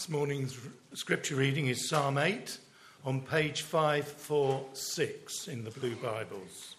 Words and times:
This 0.00 0.08
morning's 0.08 0.58
scripture 0.94 1.34
reading 1.34 1.66
is 1.66 1.86
Psalm 1.86 2.16
8 2.16 2.56
on 3.04 3.20
page 3.20 3.60
546 3.60 5.46
in 5.46 5.62
the 5.62 5.70
Blue 5.70 5.94
Bibles. 5.94 6.76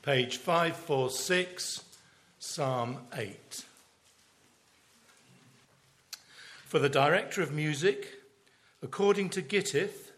Page 0.00 0.38
546, 0.38 1.84
Psalm 2.38 2.96
8. 3.14 3.66
For 6.64 6.78
the 6.78 6.88
director 6.88 7.42
of 7.42 7.52
music, 7.52 8.08
according 8.82 9.28
to 9.28 9.42
Gittith, 9.42 10.12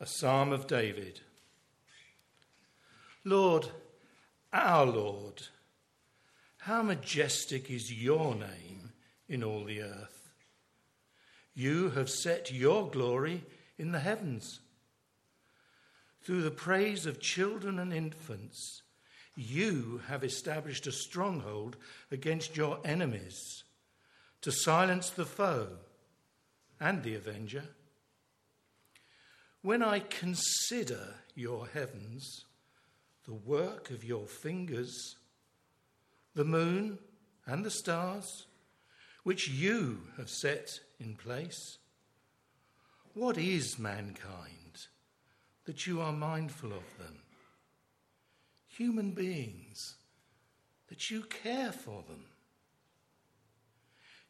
a 0.00 0.06
psalm 0.06 0.52
of 0.52 0.66
David. 0.66 1.20
Lord, 3.24 3.68
our 4.54 4.86
Lord, 4.86 5.48
how 6.60 6.80
majestic 6.80 7.70
is 7.70 7.92
your 7.92 8.34
name 8.34 8.77
in 9.28 9.44
all 9.44 9.64
the 9.64 9.82
earth. 9.82 10.30
You 11.54 11.90
have 11.90 12.08
set 12.08 12.52
your 12.52 12.88
glory 12.90 13.44
in 13.78 13.92
the 13.92 14.00
heavens. 14.00 14.60
Through 16.22 16.42
the 16.42 16.50
praise 16.50 17.06
of 17.06 17.20
children 17.20 17.78
and 17.78 17.92
infants, 17.92 18.82
you 19.34 20.02
have 20.08 20.24
established 20.24 20.86
a 20.86 20.92
stronghold 20.92 21.76
against 22.10 22.56
your 22.56 22.80
enemies 22.84 23.64
to 24.42 24.50
silence 24.50 25.10
the 25.10 25.24
foe 25.24 25.68
and 26.80 27.02
the 27.02 27.14
avenger. 27.14 27.64
When 29.62 29.82
I 29.82 30.00
consider 30.00 31.14
your 31.34 31.66
heavens, 31.66 32.44
the 33.26 33.34
work 33.34 33.90
of 33.90 34.04
your 34.04 34.26
fingers, 34.26 35.16
the 36.34 36.44
moon 36.44 36.98
and 37.46 37.64
the 37.64 37.70
stars, 37.70 38.46
which 39.28 39.46
you 39.46 39.98
have 40.16 40.30
set 40.30 40.80
in 40.98 41.14
place, 41.14 41.76
what 43.12 43.36
is 43.36 43.78
mankind 43.78 44.86
that 45.66 45.86
you 45.86 46.00
are 46.00 46.14
mindful 46.14 46.72
of 46.72 46.96
them? 46.96 47.14
Human 48.68 49.10
beings, 49.10 49.96
that 50.88 51.10
you 51.10 51.20
care 51.24 51.72
for 51.72 52.02
them. 52.08 52.24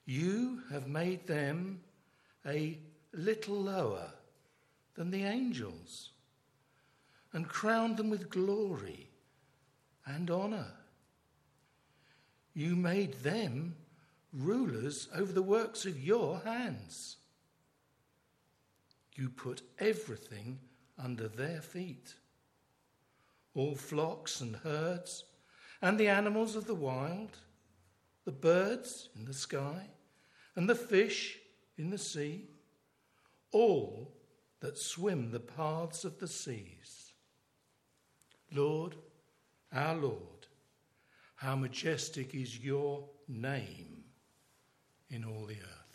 You 0.05 0.63
have 0.73 0.89
made 0.89 1.29
them 1.29 1.79
a 2.45 2.77
little 3.13 3.63
lower 3.63 4.11
than 4.97 5.13
the 5.13 5.23
angels 5.23 6.11
and 7.33 7.47
crowned 7.47 7.99
them 7.99 8.11
with 8.11 8.29
glory 8.29 9.11
and 10.05 10.29
honor. 10.29 10.73
You 12.53 12.75
made 12.75 13.13
them 13.23 13.77
rulers 14.33 15.09
over 15.15 15.33
the 15.33 15.43
works 15.43 15.85
of 15.85 16.03
your 16.03 16.41
hands. 16.45 17.17
You 19.15 19.29
put 19.31 19.63
everything 19.79 20.59
under 20.99 21.29
their 21.29 21.61
feet 21.61 22.15
all 23.59 23.75
flocks 23.75 24.41
and 24.41 24.55
herds, 24.57 25.25
and 25.83 25.99
the 25.99 26.07
animals 26.07 26.55
of 26.55 26.67
the 26.67 26.75
wild, 26.77 27.39
the 28.25 28.31
birds 28.31 29.09
in 29.17 29.25
the 29.25 29.35
sky 29.35 29.83
and 30.55 30.69
the 30.69 30.77
fish 30.77 31.39
in 31.77 31.91
the 31.91 31.99
sea, 31.99 32.45
all 33.51 34.15
that 34.61 34.79
swim 34.79 35.33
the 35.33 35.41
paths 35.41 36.05
of 36.05 36.19
the 36.21 36.29
seas. 36.29 37.13
Lord, 38.53 38.95
our 39.73 39.97
Lord, 39.97 40.47
how 41.35 41.57
majestic 41.57 42.37
is 42.37 42.65
your 42.65 43.09
name 43.27 43.98
in 45.11 45.25
all 45.25 45.47
the 45.47 45.55
earth. 45.55 45.89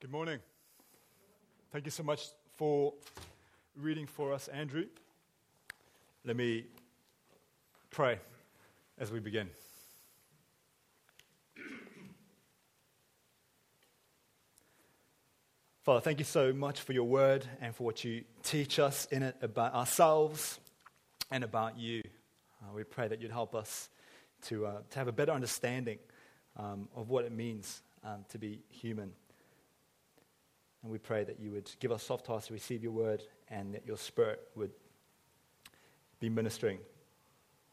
Good 0.00 0.12
morning. 0.12 0.38
Thank 1.72 1.84
you 1.84 1.90
so 1.90 2.04
much 2.04 2.28
for 2.54 2.94
reading 3.74 4.06
for 4.06 4.32
us, 4.32 4.46
Andrew. 4.48 4.84
Let 6.24 6.36
me 6.36 6.64
pray 7.90 8.20
as 8.98 9.10
we 9.10 9.18
begin. 9.18 9.50
Father, 15.82 16.00
thank 16.00 16.18
you 16.18 16.24
so 16.24 16.52
much 16.52 16.80
for 16.80 16.92
your 16.92 17.04
word 17.04 17.46
and 17.60 17.74
for 17.74 17.84
what 17.84 18.04
you 18.04 18.24
teach 18.42 18.78
us 18.78 19.06
in 19.06 19.22
it 19.22 19.36
about 19.40 19.74
ourselves 19.74 20.60
and 21.30 21.44
about 21.44 21.78
you. 21.78 22.02
Uh, 22.62 22.72
we 22.74 22.84
pray 22.84 23.08
that 23.08 23.20
you'd 23.20 23.30
help 23.30 23.54
us 23.54 23.88
to, 24.42 24.66
uh, 24.66 24.78
to 24.90 24.98
have 24.98 25.08
a 25.08 25.12
better 25.12 25.32
understanding 25.32 25.98
um, 26.56 26.88
of 26.94 27.08
what 27.08 27.24
it 27.24 27.32
means 27.32 27.82
um, 28.04 28.24
to 28.30 28.38
be 28.38 28.60
human. 28.68 29.12
And 30.82 30.92
we 30.92 30.98
pray 30.98 31.24
that 31.24 31.40
you 31.40 31.50
would 31.52 31.70
give 31.80 31.90
us 31.90 32.02
soft 32.02 32.26
hearts 32.26 32.46
to 32.48 32.52
receive 32.52 32.82
your 32.82 32.92
word 32.92 33.22
and 33.48 33.74
that 33.74 33.86
your 33.86 33.96
spirit 33.96 34.40
would 34.54 34.70
be 36.20 36.28
ministering 36.28 36.78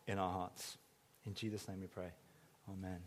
in 0.08 0.18
our 0.18 0.32
hearts. 0.32 0.78
In 1.26 1.34
Jesus' 1.34 1.68
name 1.68 1.82
we 1.82 1.88
pray. 1.88 2.10
Amen. 2.70 3.00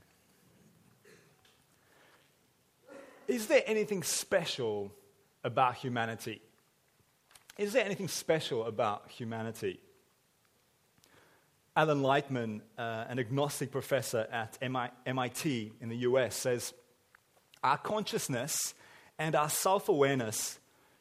Is 3.28 3.48
there 3.48 3.62
anything 3.66 4.02
special 4.02 4.92
about 5.42 5.74
humanity? 5.74 6.40
Is 7.58 7.72
there 7.72 7.84
anything 7.84 8.08
special 8.08 8.64
about 8.64 9.10
humanity? 9.10 9.80
Alan 11.76 12.00
Lightman, 12.00 12.62
uh, 12.78 13.04
an 13.06 13.18
agnostic 13.18 13.70
professor 13.70 14.26
at 14.32 14.56
MIT 14.62 15.72
in 15.78 15.88
the 15.90 15.96
US, 15.98 16.34
says 16.34 16.72
Our 17.62 17.76
consciousness 17.76 18.72
and 19.18 19.34
our 19.34 19.50
self 19.50 19.90
awareness 19.90 20.58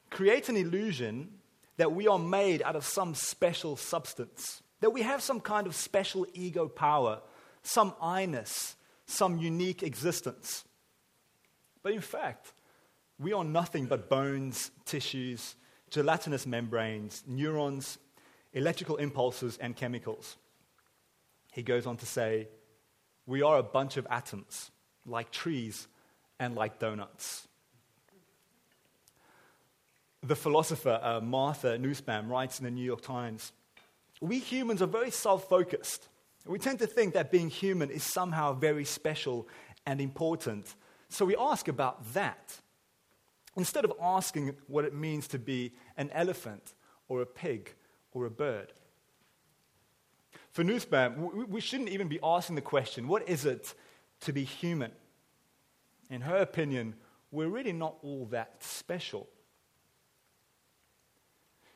create 0.10 0.50
an 0.50 0.58
illusion 0.58 1.30
that 1.78 1.94
we 1.94 2.10
are 2.10 2.20
made 2.20 2.62
out 2.62 2.76
of 2.76 2.86
some 2.86 3.16
special 3.16 3.78
substance, 3.78 4.62
that 4.82 4.90
we 4.90 5.02
have 5.02 5.22
some 5.22 5.40
kind 5.40 5.66
of 5.66 5.74
special 5.74 6.28
ego 6.34 6.68
power, 6.68 7.22
some 7.64 7.94
I-ness, 8.02 8.76
some 9.06 9.38
unique 9.38 9.82
existence. 9.82 10.66
But 11.84 11.94
in 11.94 12.02
fact, 12.02 12.52
we 13.18 13.32
are 13.32 13.46
nothing 13.46 13.86
but 13.86 14.10
bones, 14.10 14.72
tissues, 14.84 15.56
gelatinous 15.90 16.46
membranes, 16.46 17.24
neurons, 17.26 17.98
electrical 18.52 18.98
impulses, 18.98 19.58
and 19.58 19.74
chemicals. 19.74 20.36
He 21.56 21.64
goes 21.64 21.86
on 21.86 21.96
to 21.98 22.06
say, 22.06 22.50
We 23.26 23.42
are 23.42 23.58
a 23.58 23.64
bunch 23.64 23.96
of 23.96 24.06
atoms, 24.10 24.72
like 25.06 25.32
trees 25.32 25.88
and 26.38 26.54
like 26.54 26.80
donuts. 26.80 27.48
The 30.22 30.36
philosopher 30.36 31.00
uh, 31.02 31.22
Martha 31.22 31.78
Nussbaum 31.78 32.30
writes 32.30 32.60
in 32.60 32.66
the 32.66 32.72
New 32.72 32.84
York 32.84 33.00
Times 33.00 33.54
We 34.20 34.40
humans 34.40 34.82
are 34.82 34.88
very 34.88 35.12
self 35.12 35.48
focused. 35.48 36.10
We 36.46 36.60
tend 36.60 36.80
to 36.80 36.88
think 36.88 37.14
that 37.14 37.32
being 37.32 37.50
human 37.50 37.90
is 37.90 38.04
somehow 38.04 38.52
very 38.52 38.84
special 38.84 39.48
and 39.86 40.02
important. 40.02 40.76
So 41.08 41.24
we 41.24 41.38
ask 41.38 41.70
about 41.70 42.14
that 42.16 42.60
instead 43.56 43.86
of 43.86 43.94
asking 44.02 44.58
what 44.68 44.84
it 44.84 44.94
means 44.94 45.30
to 45.30 45.40
be 45.40 45.72
an 45.96 46.10
elephant 46.12 46.74
or 47.08 47.22
a 47.22 47.26
pig 47.26 47.74
or 48.12 48.26
a 48.26 48.30
bird. 48.30 48.74
For 50.56 50.64
Nussbaum, 50.64 51.50
we 51.50 51.60
shouldn't 51.60 51.90
even 51.90 52.08
be 52.08 52.18
asking 52.24 52.56
the 52.56 52.62
question 52.62 53.10
what 53.10 53.28
is 53.28 53.44
it 53.44 53.74
to 54.22 54.32
be 54.32 54.46
human? 54.46 54.94
In 56.10 56.22
her 56.22 56.38
opinion, 56.38 56.96
we're 57.30 57.50
really 57.50 57.74
not 57.74 57.98
all 58.02 58.28
that 58.28 58.64
special. 58.64 59.28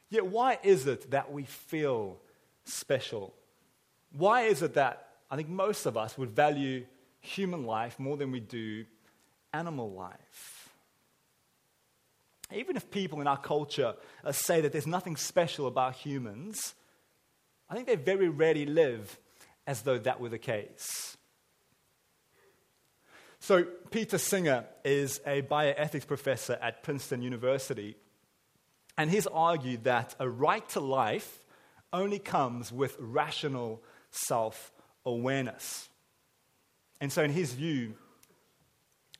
Yet, 0.09 0.28
why 0.28 0.59
is 0.64 0.87
it 0.87 1.11
that 1.11 1.29
we 1.29 1.43
feel 1.43 2.20
special? 2.64 3.34
Why 4.14 4.43
is 4.43 4.61
it 4.61 4.76
that 4.76 5.09
I 5.29 5.35
think 5.35 5.49
most 5.49 5.85
of 5.85 5.97
us 5.97 6.17
would 6.17 6.29
value 6.29 6.85
human 7.20 7.66
life 7.66 7.99
more 7.99 8.16
than 8.16 8.32
we 8.32 8.40
do 8.40 8.85
animal 9.52 9.91
life? 9.91 10.70
Even 12.55 12.78
if 12.78 12.90
people 12.90 13.20
in 13.20 13.28
our 13.28 13.37
culture 13.37 13.96
uh, 14.23 14.32
say 14.32 14.61
that 14.61 14.72
there's 14.72 14.87
nothing 14.87 15.17
special 15.17 15.67
about 15.67 15.96
humans, 15.96 16.75
I 17.70 17.76
think 17.76 17.88
they 17.88 17.96
very 17.96 18.30
rarely 18.30 18.66
live 18.66 19.20
as 19.68 19.82
though 19.82 20.00
that 20.00 20.20
were 20.20 20.30
the 20.30 20.40
case. 20.40 21.18
So, 23.40 23.64
Peter 23.64 24.18
Singer 24.18 24.66
is 24.84 25.22
a 25.26 25.42
bioethics 25.42 26.06
professor 26.06 26.58
at 26.62 26.84
Princeton 26.84 27.22
University 27.22 27.96
and 29.00 29.10
he's 29.10 29.28
argued 29.28 29.86
that 29.86 30.14
a 30.20 30.28
right 30.28 30.68
to 30.72 30.82
life 30.82 31.46
only 31.94 32.20
comes 32.20 32.70
with 32.70 32.98
rational 33.00 33.82
self 34.12 34.74
awareness. 35.06 35.88
And 37.00 37.10
so, 37.10 37.24
in 37.24 37.32
his 37.32 37.54
view, 37.54 37.96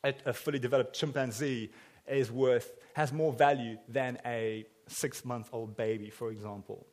a, 0.04 0.34
fully 0.34 0.60
developed 0.60 0.96
chimpanzee 0.96 1.72
is 2.06 2.30
worth, 2.30 2.75
has 2.94 3.13
more 3.13 3.31
value 3.31 3.78
than 3.88 4.18
a 4.25 4.66
six 4.88 5.24
month 5.24 5.48
old 5.54 5.78
baby, 5.78 6.10
for 6.10 6.30
example. 6.30 6.86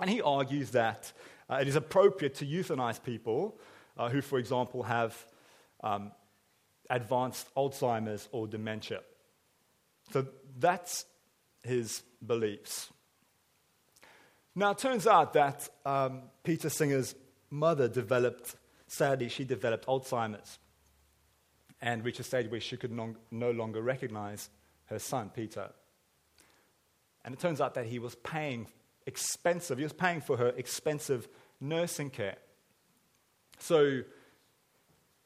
And 0.00 0.08
he 0.08 0.22
argues 0.22 0.70
that 0.70 1.12
uh, 1.48 1.56
it 1.56 1.68
is 1.68 1.76
appropriate 1.76 2.36
to 2.36 2.46
euthanize 2.46 3.02
people 3.02 3.58
uh, 3.98 4.08
who, 4.08 4.22
for 4.22 4.38
example, 4.38 4.82
have 4.82 5.26
um, 5.82 6.12
advanced 6.88 7.54
Alzheimer's 7.54 8.28
or 8.32 8.46
dementia. 8.46 9.00
So 10.12 10.26
that's 10.58 11.04
his 11.62 12.02
beliefs. 12.24 12.90
Now, 14.54 14.72
it 14.72 14.78
turns 14.78 15.06
out 15.06 15.34
that 15.34 15.68
um, 15.84 16.22
Peter 16.42 16.68
Singer's 16.68 17.14
mother 17.50 17.88
developed, 17.88 18.56
sadly, 18.86 19.28
she 19.28 19.44
developed 19.44 19.86
Alzheimer's 19.86 20.58
and 21.80 22.04
reached 22.04 22.20
a 22.20 22.24
stage 22.24 22.50
where 22.50 22.60
she 22.60 22.76
could 22.76 22.92
no, 22.92 23.14
no 23.30 23.50
longer 23.50 23.80
recognize 23.80 24.50
her 24.86 24.98
son, 24.98 25.30
Peter. 25.34 25.70
And 27.24 27.34
it 27.34 27.40
turns 27.40 27.60
out 27.60 27.74
that 27.74 27.86
he 27.86 27.98
was 27.98 28.14
paying 28.16 28.66
expensive, 29.06 29.78
he 29.78 29.84
was 29.84 29.92
paying 29.92 30.20
for 30.20 30.36
her 30.36 30.48
expensive 30.56 31.28
nursing 31.60 32.10
care. 32.10 32.36
So, 33.58 34.02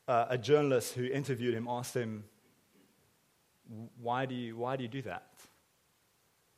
uh, 0.07 0.27
a 0.29 0.39
journalist 0.39 0.95
who 0.95 1.05
interviewed 1.05 1.55
him 1.55 1.67
asked 1.69 1.97
him, 1.97 2.25
why 4.01 4.27
do, 4.27 4.35
you, 4.35 4.57
why 4.57 4.77
do 4.77 4.83
you 4.83 4.89
do 4.89 5.03
that? 5.03 5.27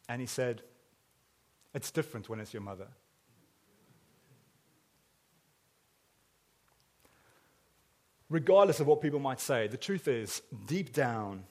And 0.09 0.21
he 0.21 0.27
said, 0.27 0.63
It's 1.75 1.91
different 1.91 2.29
when 2.29 2.41
it's 2.41 2.53
your 2.53 2.63
mother. 2.63 2.89
Regardless 8.29 8.81
of 8.81 8.89
what 8.89 9.01
people 9.01 9.21
might 9.21 9.41
say, 9.41 9.69
the 9.69 9.77
truth 9.77 10.09
is, 10.09 10.43
deep 10.67 10.93
down, 10.93 11.45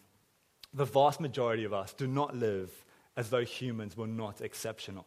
the 0.73 0.83
vast 0.83 1.21
majority 1.21 1.63
of 1.63 1.73
us 1.73 1.93
do 1.93 2.05
not 2.05 2.35
live 2.35 2.69
as 3.15 3.29
though 3.29 3.45
humans 3.45 3.95
were 3.95 4.07
not 4.07 4.41
exceptional. 4.41 5.05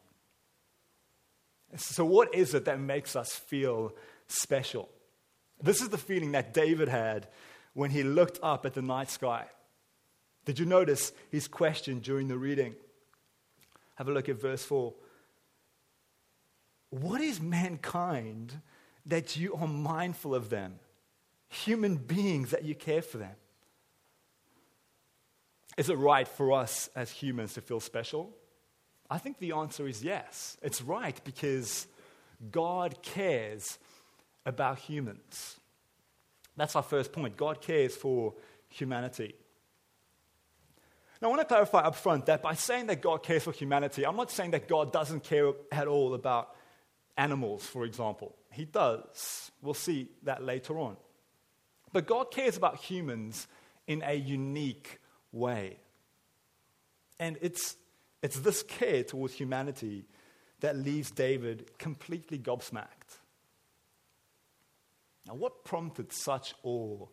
So, 1.77 2.05
what 2.05 2.35
is 2.35 2.55
it 2.55 2.65
that 2.65 2.81
makes 2.81 3.15
us 3.15 3.35
feel 3.35 3.93
special? 4.27 4.89
This 5.63 5.83
is 5.83 5.89
the 5.89 5.99
feeling 5.99 6.33
that 6.33 6.55
David 6.55 6.89
had 6.89 7.29
when 7.75 7.91
he 7.91 8.03
looked 8.03 8.39
up 8.43 8.65
at 8.65 8.75
the 8.75 8.83
night 8.83 9.11
sky. 9.11 9.47
Did 10.45 10.59
you 10.59 10.65
notice 10.65 11.13
his 11.31 11.47
question 11.47 11.99
during 11.99 12.29
the 12.29 12.39
reading? 12.39 12.75
Have 13.97 14.09
a 14.09 14.13
look 14.13 14.29
at 14.29 14.41
verse 14.41 14.65
4. 14.65 14.95
What 16.91 17.21
is 17.21 17.41
mankind 17.41 18.63
that 19.05 19.37
you 19.37 19.55
are 19.55 19.69
mindful 19.69 20.35
of 20.35 20.49
them? 20.49 20.79
Human 21.51 21.97
beings 21.97 22.51
that 22.51 22.65
you 22.65 22.75
care 22.75 23.03
for 23.03 23.19
them. 23.19 23.35
Is 25.77 25.91
it 25.91 25.95
right 25.97 26.27
for 26.27 26.53
us 26.53 26.89
as 26.97 27.11
humans 27.11 27.55
to 27.55 27.61
feel 27.61 27.81
special? 27.81 28.31
I 29.11 29.19
think 29.19 29.39
the 29.39 29.53
answer 29.53 29.89
is 29.89 30.03
yes. 30.03 30.57
It's 30.63 30.83
right 30.83 31.19
because 31.25 31.87
God 32.51 33.03
cares 33.03 33.79
about 34.45 34.79
humans. 34.79 35.59
That's 36.57 36.77
our 36.77 36.83
first 36.83 37.13
point. 37.13 37.37
God 37.37 37.61
cares 37.61 37.97
for 37.97 38.35
humanity. 38.69 39.35
Now, 41.21 41.29
I 41.29 41.31
want 41.31 41.41
to 41.41 41.47
clarify 41.47 41.81
up 41.81 41.97
front 41.97 42.27
that 42.27 42.43
by 42.43 42.55
saying 42.55 42.87
that 42.87 43.01
God 43.01 43.23
cares 43.23 43.43
for 43.43 43.53
humanity, 43.53 44.07
I'm 44.07 44.17
not 44.17 44.31
saying 44.31 44.53
that 44.53 44.69
God 44.69 44.93
doesn't 44.93 45.25
care 45.25 45.53
at 45.73 45.89
all 45.89 46.15
about 46.15 46.55
animals, 47.17 47.67
for 47.67 47.85
example. 47.85 48.37
He 48.53 48.65
does. 48.65 49.51
We'll 49.63 49.75
see 49.75 50.09
that 50.23 50.45
later 50.45 50.79
on. 50.79 50.97
But 51.93 52.07
God 52.07 52.31
cares 52.31 52.57
about 52.57 52.77
humans 52.77 53.49
in 53.87 54.03
a 54.07 54.15
unique 54.15 55.01
way. 55.33 55.79
And 57.19 57.37
it's, 57.41 57.77
it's 58.23 58.41
this 58.41 58.63
care 58.63 59.05
towards 59.05 59.35
humanity 59.35 60.05
that 60.61 60.77
leaves 60.77 61.11
David 61.11 61.79
completely 61.79 62.39
gobsmacked. 62.39 63.19
Now, 65.27 65.35
what 65.35 65.65
prompted 65.65 66.13
such 66.13 66.55
awe 66.63 67.07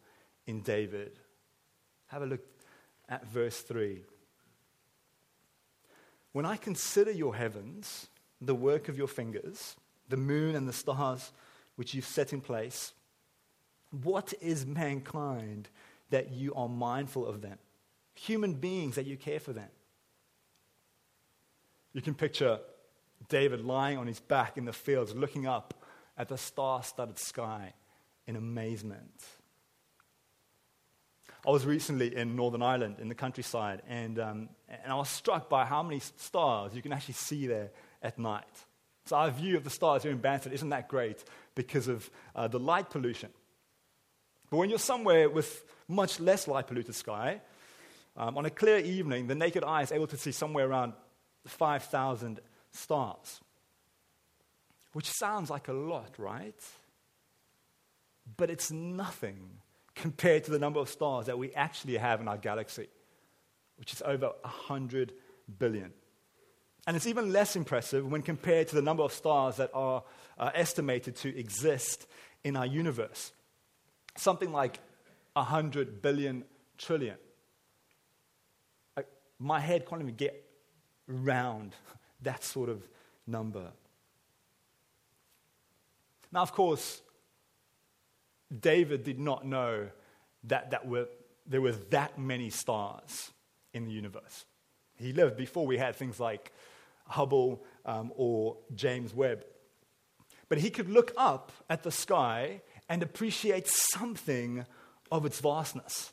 in 0.48 0.62
David? 0.62 1.20
Have 2.08 2.22
a 2.22 2.26
look 2.26 2.46
at 3.10 3.28
verse 3.28 3.60
3. 3.60 4.02
When 6.32 6.46
I 6.46 6.58
consider 6.58 7.12
your 7.12 7.36
heavens, 7.36 8.08
the 8.42 8.56
work 8.56 8.90
of 8.90 8.98
your 8.98 9.08
fingers, 9.08 9.76
the 10.10 10.18
moon 10.18 10.56
and 10.56 10.68
the 10.68 10.74
stars 10.74 11.32
which 11.76 11.94
you've 11.94 12.06
set 12.06 12.34
in 12.34 12.42
place, 12.42 12.94
what 14.04 14.34
is 14.42 14.66
mankind 14.66 15.70
that 16.10 16.32
you 16.32 16.54
are 16.56 16.70
mindful 16.70 17.26
of 17.26 17.42
them? 17.42 17.58
Human 18.16 18.54
beings 18.54 18.96
that 18.96 19.06
you 19.06 19.18
care 19.18 19.40
for 19.40 19.54
them. 19.54 19.70
You 21.96 22.02
can 22.02 22.14
picture 22.14 22.60
David 23.30 23.62
lying 23.64 23.98
on 23.98 24.06
his 24.06 24.20
back 24.20 24.58
in 24.58 24.66
the 24.66 24.74
fields, 24.74 25.16
looking 25.16 25.48
up 25.48 25.74
at 26.18 26.28
the 26.28 26.38
star 26.38 26.84
studded 26.84 27.18
sky 27.18 27.72
in 28.28 28.36
amazement. 28.36 29.24
I 31.48 31.52
was 31.52 31.66
recently 31.66 32.14
in 32.14 32.36
Northern 32.36 32.62
Ireland 32.62 32.98
in 33.00 33.08
the 33.08 33.16
countryside, 33.16 33.82
and, 33.88 34.20
um, 34.20 34.50
and 34.68 34.92
I 34.92 34.96
was 34.96 35.08
struck 35.08 35.48
by 35.48 35.64
how 35.64 35.84
many 35.84 36.02
stars 36.18 36.76
you 36.76 36.82
can 36.82 36.92
actually 36.92 37.14
see 37.14 37.48
there 37.48 37.72
at 38.04 38.20
night. 38.20 38.44
So, 39.06 39.16
our 39.16 39.32
view 39.32 39.56
of 39.56 39.64
the 39.64 39.70
stars 39.70 40.04
here 40.04 40.12
in 40.12 40.20
Banford 40.20 40.52
isn't 40.52 40.70
that 40.70 40.90
great 40.90 41.24
because 41.56 41.88
of 41.88 42.10
uh, 42.36 42.50
the 42.50 42.60
light 42.60 42.90
pollution. 42.90 43.30
But 44.50 44.58
when 44.58 44.70
you're 44.70 44.80
somewhere 44.80 45.30
with 45.30 45.64
much 45.88 46.20
less 46.20 46.46
light 46.46 46.68
polluted 46.68 46.96
sky, 46.96 47.40
um, 48.18 48.38
on 48.38 48.46
a 48.46 48.50
clear 48.50 48.80
evening, 48.80 49.28
the 49.28 49.36
naked 49.36 49.64
eye 49.64 49.84
is 49.84 49.94
able 49.94 50.08
to 50.08 50.18
see 50.18 50.34
somewhere 50.34 50.68
around 50.68 50.92
5,000 51.48 52.40
stars. 52.72 53.42
Which 54.94 55.12
sounds 55.12 55.50
like 55.50 55.68
a 55.68 55.74
lot, 55.74 56.18
right? 56.18 56.60
But 58.38 58.50
it's 58.50 58.72
nothing 58.72 59.62
compared 59.94 60.44
to 60.46 60.52
the 60.52 60.60
number 60.60 60.80
of 60.80 60.90
stars 60.90 61.26
that 61.26 61.38
we 61.38 61.54
actually 61.54 61.98
have 61.98 62.22
in 62.22 62.28
our 62.28 62.38
galaxy, 62.38 62.88
which 63.78 63.94
is 63.94 64.02
over 64.04 64.32
100 64.42 65.14
billion. 65.60 65.94
And 66.88 66.96
it's 66.96 67.08
even 67.08 67.32
less 67.32 67.56
impressive 67.56 68.06
when 68.06 68.22
compared 68.22 68.68
to 68.70 68.76
the 68.76 68.82
number 68.82 69.04
of 69.04 69.12
stars 69.12 69.58
that 69.58 69.72
are 69.74 70.04
uh, 70.38 70.52
estimated 70.54 71.16
to 71.18 71.38
exist 71.38 72.08
in 72.44 72.56
our 72.56 72.66
universe. 72.66 73.32
Something 74.18 74.52
like 74.52 74.80
100 75.34 76.02
billion 76.02 76.44
trillion. 76.78 77.18
I, 78.96 79.04
my 79.40 79.60
head 79.60 79.88
can't 79.88 80.02
even 80.02 80.16
get 80.16 80.45
around 81.10 81.74
that 82.22 82.44
sort 82.44 82.70
of 82.70 82.88
number. 83.28 83.72
Now, 86.32 86.42
of 86.42 86.52
course, 86.52 87.02
David 88.60 89.04
did 89.04 89.20
not 89.20 89.46
know 89.46 89.90
that, 90.46 90.72
that 90.72 90.88
were, 90.88 91.08
there 91.46 91.62
were 91.62 91.72
that 91.72 92.20
many 92.20 92.50
stars 92.50 93.32
in 93.74 93.86
the 93.86 93.92
universe. 93.92 94.46
He 94.98 95.14
lived 95.14 95.38
before 95.38 95.66
we 95.66 95.78
had 95.78 95.96
things 95.96 96.20
like 96.20 96.52
Hubble 97.08 97.64
um, 97.86 98.12
or 98.16 98.58
James 98.74 99.14
Webb. 99.14 99.46
But 100.48 100.60
he 100.60 100.70
could 100.70 100.90
look 100.90 101.12
up 101.18 101.52
at 101.70 101.84
the 101.84 101.92
sky 101.92 102.62
and 102.88 103.02
appreciate 103.02 103.68
something 103.68 104.66
of 105.12 105.26
its 105.26 105.40
vastness. 105.40 106.12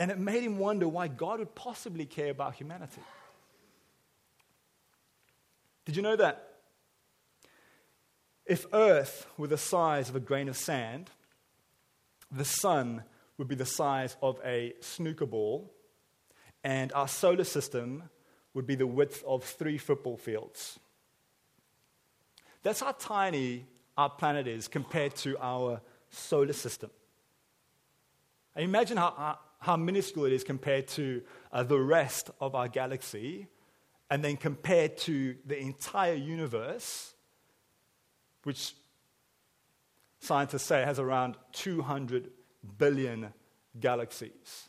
And 0.00 0.10
it 0.10 0.18
made 0.18 0.42
him 0.42 0.58
wonder 0.58 0.88
why 0.88 1.08
God 1.08 1.40
would 1.40 1.54
possibly 1.54 2.06
care 2.06 2.30
about 2.30 2.54
humanity. 2.54 3.02
Did 5.84 5.94
you 5.94 6.00
know 6.00 6.16
that 6.16 6.54
if 8.46 8.64
Earth 8.72 9.26
were 9.36 9.46
the 9.46 9.58
size 9.58 10.08
of 10.08 10.16
a 10.16 10.20
grain 10.20 10.48
of 10.48 10.56
sand, 10.56 11.10
the 12.32 12.46
sun 12.46 13.04
would 13.36 13.46
be 13.46 13.54
the 13.54 13.66
size 13.66 14.16
of 14.22 14.40
a 14.42 14.72
snooker 14.80 15.26
ball, 15.26 15.70
and 16.64 16.92
our 16.94 17.06
solar 17.06 17.44
system 17.44 18.04
would 18.54 18.66
be 18.66 18.76
the 18.76 18.86
width 18.86 19.22
of 19.26 19.44
three 19.44 19.76
football 19.76 20.16
fields. 20.16 20.78
That's 22.62 22.80
how 22.80 22.92
tiny 22.92 23.66
our 23.98 24.08
planet 24.08 24.46
is 24.46 24.66
compared 24.66 25.14
to 25.16 25.36
our 25.40 25.82
solar 26.08 26.54
system. 26.54 26.90
Imagine 28.56 28.96
how, 28.96 29.38
how 29.60 29.76
minuscule 29.76 30.24
it 30.24 30.32
is 30.32 30.42
compared 30.42 30.88
to 30.88 31.22
uh, 31.52 31.62
the 31.62 31.78
rest 31.78 32.30
of 32.40 32.54
our 32.54 32.68
galaxy, 32.68 33.46
and 34.10 34.24
then 34.24 34.36
compared 34.36 34.96
to 34.96 35.36
the 35.46 35.58
entire 35.58 36.14
universe 36.14 37.14
which 38.42 38.74
scientists 40.18 40.64
say 40.64 40.82
has 40.84 40.98
around 40.98 41.36
200 41.52 42.30
billion 42.78 43.32
galaxies. 43.78 44.68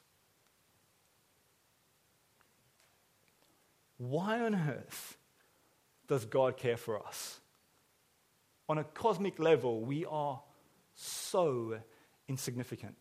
Why 3.98 4.42
on 4.42 4.56
earth 4.56 5.18
does 6.08 6.26
God 6.26 6.58
care 6.58 6.78
for 6.78 7.06
us? 7.06 7.40
On 8.68 8.78
a 8.78 8.84
cosmic 8.84 9.40
level, 9.40 9.82
we 9.82 10.06
are 10.06 10.42
so 10.96 11.80
insignificant. 12.28 12.98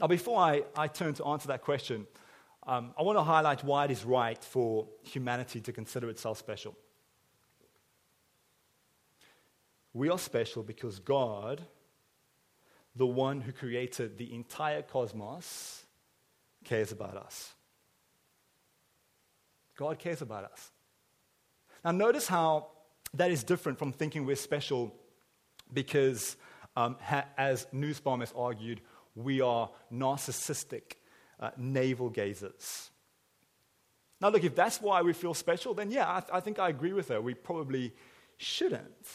Now, 0.00 0.06
before 0.06 0.38
I, 0.38 0.62
I 0.74 0.88
turn 0.88 1.12
to 1.14 1.26
answer 1.26 1.48
that 1.48 1.62
question, 1.62 2.06
um, 2.66 2.94
I 2.98 3.02
want 3.02 3.18
to 3.18 3.22
highlight 3.22 3.62
why 3.62 3.84
it 3.84 3.90
is 3.90 4.04
right 4.04 4.42
for 4.42 4.88
humanity 5.02 5.60
to 5.60 5.72
consider 5.72 6.08
itself 6.08 6.38
special. 6.38 6.74
We 9.92 10.08
are 10.08 10.18
special 10.18 10.62
because 10.62 11.00
God, 11.00 11.60
the 12.96 13.06
one 13.06 13.42
who 13.42 13.52
created 13.52 14.16
the 14.16 14.32
entire 14.34 14.82
cosmos, 14.82 15.84
cares 16.64 16.92
about 16.92 17.16
us. 17.16 17.52
God 19.76 19.98
cares 19.98 20.22
about 20.22 20.44
us. 20.44 20.70
Now, 21.84 21.90
notice 21.90 22.26
how 22.26 22.68
that 23.14 23.30
is 23.30 23.42
different 23.42 23.78
from 23.78 23.92
thinking 23.92 24.24
we're 24.24 24.36
special 24.36 24.94
because, 25.72 26.36
um, 26.76 26.96
ha- 27.02 27.26
as 27.36 27.66
Nussbaum 27.72 28.20
has 28.20 28.32
argued, 28.36 28.80
we 29.14 29.40
are 29.40 29.70
narcissistic 29.92 30.94
uh, 31.38 31.50
navel 31.56 32.10
gazers. 32.10 32.90
Now, 34.20 34.28
look, 34.28 34.44
if 34.44 34.54
that's 34.54 34.80
why 34.80 35.00
we 35.02 35.12
feel 35.12 35.34
special, 35.34 35.72
then 35.72 35.90
yeah, 35.90 36.16
I, 36.16 36.20
th- 36.20 36.30
I 36.32 36.40
think 36.40 36.58
I 36.58 36.68
agree 36.68 36.92
with 36.92 37.08
her. 37.08 37.20
We 37.20 37.34
probably 37.34 37.94
shouldn't. 38.36 39.06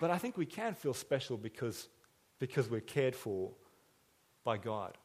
But 0.00 0.10
I 0.10 0.18
think 0.18 0.36
we 0.36 0.46
can 0.46 0.74
feel 0.74 0.94
special 0.94 1.36
because, 1.36 1.88
because 2.38 2.70
we're 2.70 2.80
cared 2.80 3.14
for 3.14 3.50
by 4.44 4.56
God. 4.56 4.96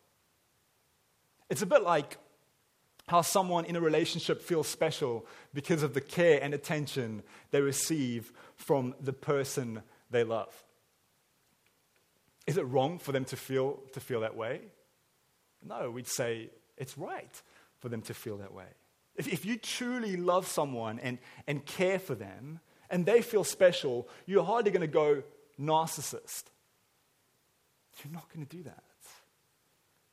It's 1.49 1.61
a 1.61 1.65
bit 1.65 1.83
like 1.83 2.17
how 3.07 3.21
someone 3.21 3.65
in 3.65 3.75
a 3.75 3.81
relationship 3.81 4.41
feels 4.41 4.67
special 4.67 5.25
because 5.53 5.83
of 5.83 5.93
the 5.93 6.01
care 6.01 6.39
and 6.41 6.53
attention 6.53 7.23
they 7.51 7.59
receive 7.59 8.31
from 8.55 8.95
the 9.01 9.11
person 9.11 9.81
they 10.09 10.23
love. 10.23 10.53
Is 12.47 12.57
it 12.57 12.63
wrong 12.63 12.99
for 12.99 13.11
them 13.11 13.25
to 13.25 13.35
feel, 13.35 13.79
to 13.93 13.99
feel 13.99 14.21
that 14.21 14.35
way? 14.35 14.61
No, 15.63 15.91
we'd 15.91 16.07
say 16.07 16.49
it's 16.77 16.97
right 16.97 17.41
for 17.79 17.89
them 17.89 18.01
to 18.03 18.13
feel 18.13 18.37
that 18.37 18.53
way. 18.53 18.65
If, 19.15 19.27
if 19.27 19.45
you 19.45 19.57
truly 19.57 20.17
love 20.17 20.47
someone 20.47 20.99
and, 20.99 21.19
and 21.47 21.65
care 21.65 21.99
for 21.99 22.15
them, 22.15 22.59
and 22.89 23.05
they 23.05 23.21
feel 23.21 23.43
special, 23.43 24.07
you're 24.25 24.43
hardly 24.43 24.71
going 24.71 24.81
to 24.81 24.87
go 24.87 25.23
narcissist. 25.59 26.43
You're 28.03 28.13
not 28.13 28.27
going 28.33 28.45
to 28.45 28.57
do 28.57 28.63
that. 28.63 28.83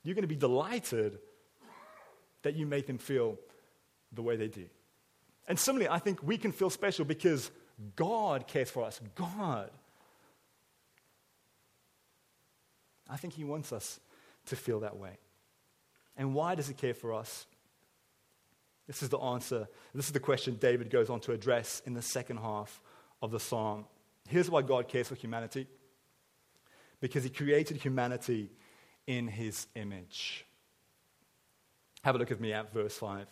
You're 0.03 0.15
going 0.15 0.23
to 0.23 0.29
be 0.29 0.37
delighted 0.37 1.19
that 2.43 2.55
you 2.55 2.67
make 2.67 2.87
them 2.87 2.99
feel 2.99 3.37
the 4.13 4.23
way 4.23 4.37
they 4.37 4.49
do. 4.49 4.67
And 5.49 5.59
similarly, 5.59 5.89
I 5.89 5.99
think 5.99 6.23
we 6.23 6.39
can 6.39 6.53
feel 6.53 6.71
special 6.71 7.05
because 7.05 7.51
God 7.97 8.47
cares 8.47 8.71
for 8.71 8.85
us. 8.85 9.01
God. 9.15 9.71
I 13.09 13.17
think 13.17 13.35
He 13.35 13.45
wants 13.45 13.73
us 13.73 14.01
to 14.47 14.57
feel 14.57 14.81
that 14.81 14.97
way. 14.97 15.19
And 16.17 16.35
why 16.35 16.55
does 16.55 16.69
He 16.69 16.75
care 16.75 16.95
for 16.95 17.15
us? 17.15 17.47
This 18.87 19.03
is 19.03 19.11
the 19.11 19.19
answer. 19.19 19.69
This 19.95 20.07
is 20.07 20.13
the 20.13 20.21
question 20.21 20.57
David 20.57 20.91
goes 20.91 21.11
on 21.11 21.21
to 21.21 21.33
address 21.33 21.83
in 21.85 21.95
the 21.95 22.03
second 22.03 22.39
half 22.39 22.81
of 23.21 23.31
the 23.31 23.41
psalm. 23.41 23.85
Here's 24.29 24.51
why 24.51 24.63
God 24.63 24.89
cares 24.89 25.09
for 25.09 25.15
humanity 25.15 25.67
because 27.01 27.25
He 27.25 27.31
created 27.31 27.77
humanity 27.77 28.51
in 29.07 29.29
His 29.29 29.67
image. 29.75 30.45
Have 32.03 32.15
a 32.15 32.19
look 32.19 32.31
with 32.31 32.41
me 32.41 32.53
at 32.53 32.73
verse 32.73 32.95
5. 32.97 33.27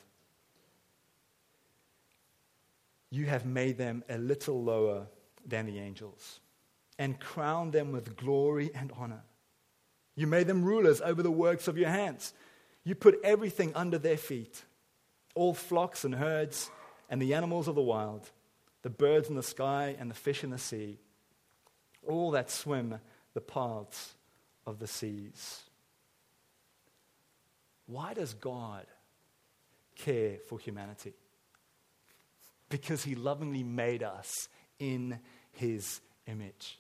You 3.10 3.26
have 3.26 3.46
made 3.46 3.78
them 3.78 4.04
a 4.08 4.18
little 4.18 4.62
lower 4.62 5.06
than 5.46 5.66
the 5.66 5.78
angels 5.78 6.40
and 6.98 7.18
crowned 7.20 7.72
them 7.72 7.92
with 7.92 8.16
glory 8.16 8.70
and 8.74 8.92
honor. 8.98 9.22
You 10.16 10.26
made 10.26 10.48
them 10.48 10.64
rulers 10.64 11.00
over 11.00 11.22
the 11.22 11.30
works 11.30 11.68
of 11.68 11.78
your 11.78 11.90
hands. 11.90 12.32
You 12.82 12.94
put 12.94 13.20
everything 13.22 13.72
under 13.74 13.98
their 13.98 14.16
feet 14.16 14.64
all 15.36 15.54
flocks 15.54 16.04
and 16.04 16.14
herds 16.16 16.70
and 17.08 17.22
the 17.22 17.34
animals 17.34 17.68
of 17.68 17.76
the 17.76 17.82
wild, 17.82 18.28
the 18.82 18.90
birds 18.90 19.28
in 19.28 19.36
the 19.36 19.42
sky 19.42 19.94
and 20.00 20.10
the 20.10 20.14
fish 20.14 20.42
in 20.42 20.50
the 20.50 20.58
sea, 20.58 20.98
all 22.02 22.32
that 22.32 22.50
swim 22.50 22.98
the 23.34 23.40
paths 23.40 24.14
of 24.66 24.80
the 24.80 24.86
seas. 24.86 25.62
Why 27.86 28.14
does 28.14 28.34
God 28.34 28.86
care 29.94 30.38
for 30.48 30.58
humanity? 30.58 31.14
Because 32.68 33.04
he 33.04 33.14
lovingly 33.14 33.62
made 33.62 34.02
us 34.02 34.48
in 34.78 35.20
his 35.52 36.00
image. 36.26 36.78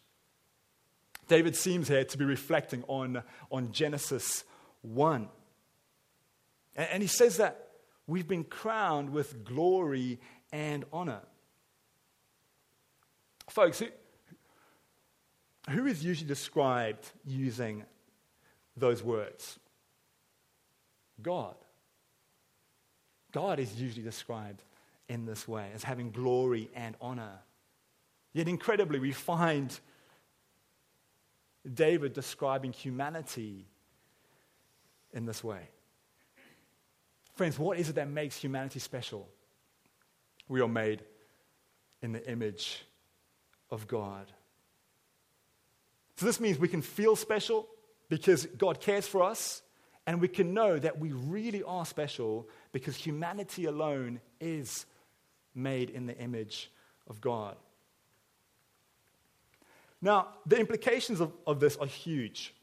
David 1.28 1.56
seems 1.56 1.88
here 1.88 2.04
to 2.04 2.18
be 2.18 2.24
reflecting 2.24 2.84
on, 2.86 3.22
on 3.50 3.72
Genesis 3.72 4.44
1. 4.82 5.28
And, 6.76 6.88
and 6.92 7.02
he 7.02 7.08
says 7.08 7.38
that 7.38 7.68
we've 8.06 8.28
been 8.28 8.44
crowned 8.44 9.10
with 9.10 9.44
glory 9.44 10.20
and 10.52 10.84
honor. 10.92 11.20
Folks, 13.48 13.78
who, 13.78 13.86
who 15.70 15.86
is 15.86 16.04
usually 16.04 16.28
described 16.28 17.10
using 17.24 17.84
those 18.76 19.02
words? 19.02 19.58
God. 21.22 21.54
God 23.32 23.58
is 23.58 23.80
usually 23.80 24.02
described 24.02 24.62
in 25.08 25.26
this 25.26 25.46
way 25.46 25.70
as 25.74 25.82
having 25.82 26.10
glory 26.10 26.70
and 26.74 26.96
honor. 27.00 27.40
Yet 28.32 28.48
incredibly, 28.48 28.98
we 28.98 29.12
find 29.12 29.78
David 31.74 32.12
describing 32.12 32.72
humanity 32.72 33.66
in 35.12 35.26
this 35.26 35.42
way. 35.42 35.68
Friends, 37.34 37.58
what 37.58 37.78
is 37.78 37.88
it 37.88 37.96
that 37.96 38.08
makes 38.08 38.36
humanity 38.36 38.78
special? 38.78 39.28
We 40.48 40.60
are 40.60 40.68
made 40.68 41.02
in 42.02 42.12
the 42.12 42.30
image 42.30 42.84
of 43.70 43.86
God. 43.86 44.30
So, 46.16 46.24
this 46.24 46.40
means 46.40 46.58
we 46.58 46.68
can 46.68 46.82
feel 46.82 47.14
special 47.14 47.66
because 48.08 48.46
God 48.46 48.80
cares 48.80 49.06
for 49.06 49.22
us, 49.22 49.62
and 50.06 50.20
we 50.20 50.28
can 50.28 50.54
know 50.54 50.78
that 50.78 50.98
we 50.98 51.12
really 51.12 51.62
are 51.62 51.84
special 51.84 52.48
because 52.72 52.96
humanity 52.96 53.66
alone 53.66 54.20
is 54.40 54.86
made 55.54 55.90
in 55.90 56.06
the 56.06 56.16
image 56.16 56.70
of 57.08 57.20
God. 57.20 57.56
Now, 60.02 60.28
the 60.46 60.58
implications 60.58 61.20
of, 61.20 61.32
of 61.46 61.60
this 61.60 61.76
are 61.76 61.86
huge. 61.86 62.54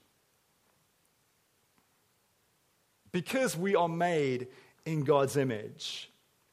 Because 3.12 3.58
we 3.58 3.76
are 3.76 3.90
made 3.90 4.48
in 4.86 5.04
God's 5.04 5.38
image, 5.38 6.12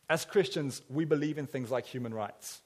as 0.08 0.25
Christians, 0.25 0.82
we 0.88 1.04
believe 1.04 1.38
in 1.38 1.46
things 1.46 1.70
like 1.70 1.87
human 1.87 2.12
rights. 2.12 2.60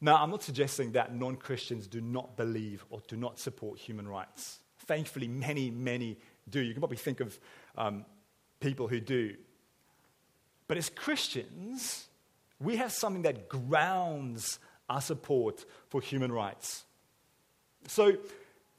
Now, 0.00 0.16
I'm 0.16 0.30
not 0.30 0.42
suggesting 0.42 0.92
that 0.92 1.14
non 1.14 1.36
Christians 1.36 1.86
do 1.86 2.00
not 2.00 2.36
believe 2.36 2.84
or 2.90 3.00
do 3.06 3.16
not 3.16 3.38
support 3.38 3.78
human 3.78 4.06
rights. 4.08 4.58
Thankfully, 4.86 5.28
many, 5.28 5.70
many 5.70 6.18
do. 6.50 6.60
You 6.60 6.72
can 6.74 6.80
probably 6.80 6.96
think 6.96 7.20
of 7.20 7.38
um, 7.78 8.04
people 8.58 8.88
who 8.88 8.98
do. 8.98 9.36
But 10.66 10.76
as 10.76 10.88
Christians, 10.88 12.08
we 12.62 12.76
have 12.76 12.92
something 12.92 13.22
that 13.22 13.48
grounds 13.48 14.58
our 14.88 15.00
support 15.00 15.64
for 15.88 16.00
human 16.00 16.32
rights. 16.32 16.84
So, 17.88 18.16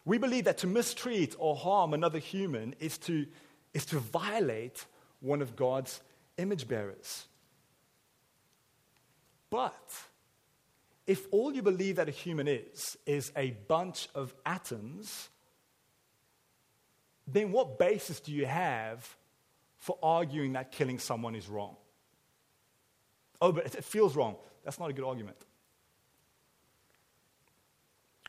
we 0.05 0.17
believe 0.17 0.45
that 0.45 0.59
to 0.59 0.67
mistreat 0.67 1.35
or 1.39 1.55
harm 1.55 1.93
another 1.93 2.19
human 2.19 2.75
is 2.79 2.97
to, 2.99 3.25
is 3.73 3.85
to 3.87 3.99
violate 3.99 4.85
one 5.21 5.41
of 5.41 5.55
God's 5.55 6.01
image 6.37 6.67
bearers. 6.67 7.25
But 9.49 9.91
if 11.07 11.27
all 11.31 11.53
you 11.53 11.61
believe 11.61 11.97
that 11.97 12.09
a 12.09 12.11
human 12.11 12.47
is, 12.47 12.97
is 13.05 13.31
a 13.37 13.51
bunch 13.51 14.09
of 14.13 14.33
atoms, 14.45 15.29
then 17.27 17.51
what 17.51 17.79
basis 17.79 18.19
do 18.19 18.31
you 18.33 18.45
have 18.45 19.07
for 19.77 19.97
arguing 20.03 20.53
that 20.53 20.71
killing 20.71 20.99
someone 20.99 21.35
is 21.35 21.47
wrong? 21.47 21.75
Oh, 23.43 23.51
but 23.51 23.65
it 23.65 23.83
feels 23.83 24.15
wrong. 24.15 24.37
That's 24.63 24.79
not 24.79 24.89
a 24.89 24.93
good 24.93 25.03
argument. 25.03 25.35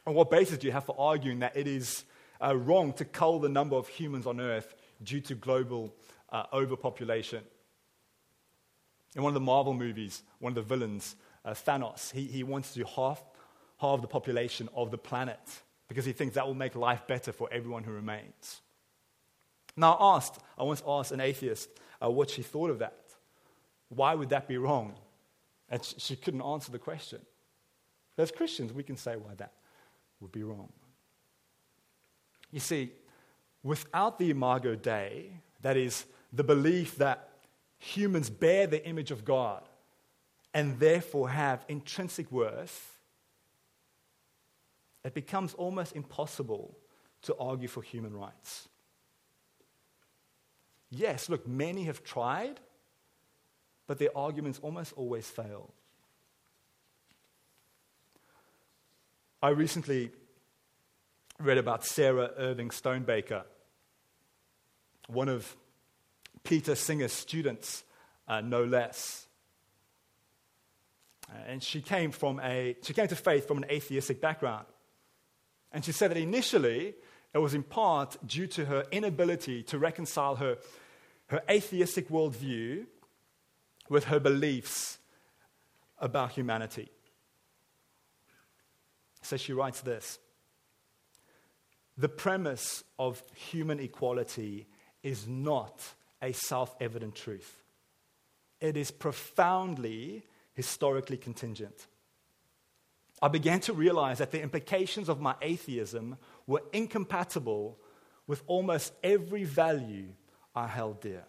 On 0.09 0.12
what 0.12 0.28
basis 0.28 0.59
do 0.59 0.66
you 0.66 0.73
have 0.73 0.85
for 0.85 0.97
arguing 0.99 1.38
that 1.38 1.56
it 1.56 1.68
is 1.68 2.02
uh, 2.42 2.56
wrong 2.56 2.92
to 2.94 3.04
cull 3.04 3.38
the 3.38 3.49
number 3.49 3.76
of 3.76 3.87
humans 3.87 4.26
on 4.26 4.40
Earth 4.40 4.75
due 5.04 5.21
to 5.21 5.37
global 5.37 5.94
uh, 6.33 6.47
overpopulation? 6.52 7.44
In 9.14 9.23
one 9.23 9.30
of 9.30 9.35
the 9.35 9.40
Marvel 9.40 9.73
movies, 9.73 10.25
one 10.40 10.50
of 10.50 10.56
the 10.56 10.62
villains, 10.62 11.14
uh, 11.44 11.52
Thanos, 11.52 12.11
he, 12.11 12.25
he 12.25 12.42
wants 12.42 12.75
to 12.75 12.85
half, 12.85 13.23
halve 13.78 14.02
the 14.02 14.09
population 14.09 14.68
of 14.75 14.90
the 14.90 14.99
planet 14.99 15.38
because 15.87 16.04
he 16.04 16.12
thinks 16.12 16.35
that 16.35 16.44
will 16.44 16.54
make 16.54 16.75
life 16.75 17.06
better 17.06 17.30
for 17.30 17.49
everyone 17.52 17.85
who 17.85 17.92
remains. 17.92 18.62
Now, 19.76 19.92
I 19.94 20.16
asked, 20.16 20.40
I 20.59 20.64
once 20.64 20.83
asked 20.85 21.12
an 21.12 21.21
atheist 21.21 21.68
uh, 22.02 22.11
what 22.11 22.30
she 22.30 22.42
thought 22.42 22.71
of 22.71 22.80
that. 22.80 23.04
Why 23.88 24.14
would 24.14 24.31
that 24.31 24.49
be 24.49 24.59
wrong? 24.59 24.95
And 25.69 25.83
she, 25.99 26.17
couldn't 26.17 26.43
answer 26.43 26.71
the 26.71 26.79
question. 26.79 27.21
But 28.17 28.25
As 28.25 28.31
Christians, 28.31 28.73
we 28.73 28.83
can 28.83 28.97
say 28.97 29.17
why 29.17 29.35
that 29.37 29.53
would 30.21 30.33
be 30.33 30.43
wrong. 30.43 30.73
You 32.50 32.61
see, 32.61 32.93
without 33.62 34.19
the 34.19 34.31
Imago 34.31 34.75
Dei, 34.75 35.31
that 35.62 35.76
is, 35.76 36.05
the 36.33 36.45
belief 36.45 36.97
that 36.97 37.31
humans 37.79 38.31
bear 38.31 38.67
the 38.67 38.85
image 38.87 39.11
of 39.11 39.25
God, 39.25 39.62
and 40.53 40.79
therefore 40.79 41.29
have 41.29 41.64
intrinsic 41.69 42.31
worth, 42.31 43.00
it 45.05 45.14
becomes 45.14 45.53
almost 45.55 45.95
impossible 45.95 46.76
to 47.23 47.37
argue 47.37 47.69
for 47.69 47.83
human 47.83 48.14
rights. 48.17 48.69
Yes, 50.91 51.29
look, 51.29 51.47
many 51.47 51.85
have 51.85 52.05
tried, 52.05 52.61
but 53.87 53.99
their 53.99 54.17
arguments 54.17 54.59
almost 54.62 54.93
always 54.95 55.29
fail. 55.29 55.73
I 59.43 59.50
recently 59.50 60.11
read 61.38 61.59
about 61.59 61.85
Sarah 61.85 62.31
Irving 62.38 62.71
Stonebraker, 62.71 63.43
one 65.09 65.29
of 65.29 65.55
Peter 66.45 66.75
Singer's 66.75 67.12
students, 67.12 67.85
uh, 68.26 68.41
no 68.41 68.64
less. 68.64 69.26
Uh, 71.29 71.37
and 71.47 71.62
she 71.62 71.81
came, 71.81 72.11
from 72.11 72.41
a, 72.41 72.76
she 72.83 72.95
came 72.95 73.09
to 73.09 73.17
faith 73.17 73.47
from 73.47 73.59
an 73.59 73.67
atheistic 73.71 74.21
background. 74.21 74.67
And 75.73 75.85
she 75.85 75.93
said 75.93 76.11
that 76.11 76.17
initially 76.17 76.95
it 77.35 77.38
was 77.38 77.53
in 77.53 77.64
part 77.64 78.17
due 78.26 78.47
to 78.47 78.64
her 78.64 78.85
inability 78.93 79.62
to 79.64 79.79
reconcile 79.79 80.37
her, 80.37 80.57
her 81.26 81.43
atheistic 81.50 82.09
worldview 82.09 82.87
with 83.88 84.05
her 84.05 84.21
beliefs 84.21 84.99
about 85.99 86.33
humanity. 86.33 86.91
So 89.23 89.37
she 89.37 89.53
writes 89.53 89.81
this 89.81 90.19
The 91.97 92.09
premise 92.09 92.85
of 92.99 93.23
human 93.35 93.81
equality 93.81 94.67
is 95.03 95.26
not 95.26 95.81
a 96.23 96.33
self 96.33 96.75
evident 96.81 97.14
truth, 97.14 97.62
it 98.61 98.76
is 98.76 98.91
profoundly 98.91 100.25
historically 100.55 101.17
contingent. 101.17 101.87
I 103.23 103.29
began 103.29 103.61
to 103.61 103.73
realize 103.73 104.19
that 104.19 104.33
the 104.33 104.43
implications 104.43 105.09
of 105.09 105.21
my 105.21 105.35
atheism 105.41 106.19
were 106.47 106.62
incompatible 106.73 107.79
with 108.26 108.43
almost 108.47 108.93
every 109.03 109.45
value 109.45 110.09
I 110.55 110.67
held 110.67 111.00
dear. 111.00 111.25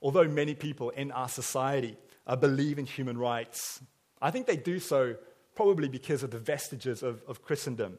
Although 0.00 0.28
many 0.28 0.54
people 0.54 0.90
in 0.90 1.10
our 1.10 1.28
society 1.28 1.96
uh, 2.28 2.36
believe 2.36 2.78
in 2.78 2.86
human 2.86 3.18
rights. 3.18 3.80
I 4.20 4.30
think 4.30 4.46
they 4.46 4.56
do 4.56 4.78
so 4.78 5.16
probably 5.56 5.88
because 5.88 6.22
of 6.22 6.30
the 6.30 6.38
vestiges 6.38 7.02
of, 7.02 7.22
of 7.26 7.42
Christendom, 7.42 7.98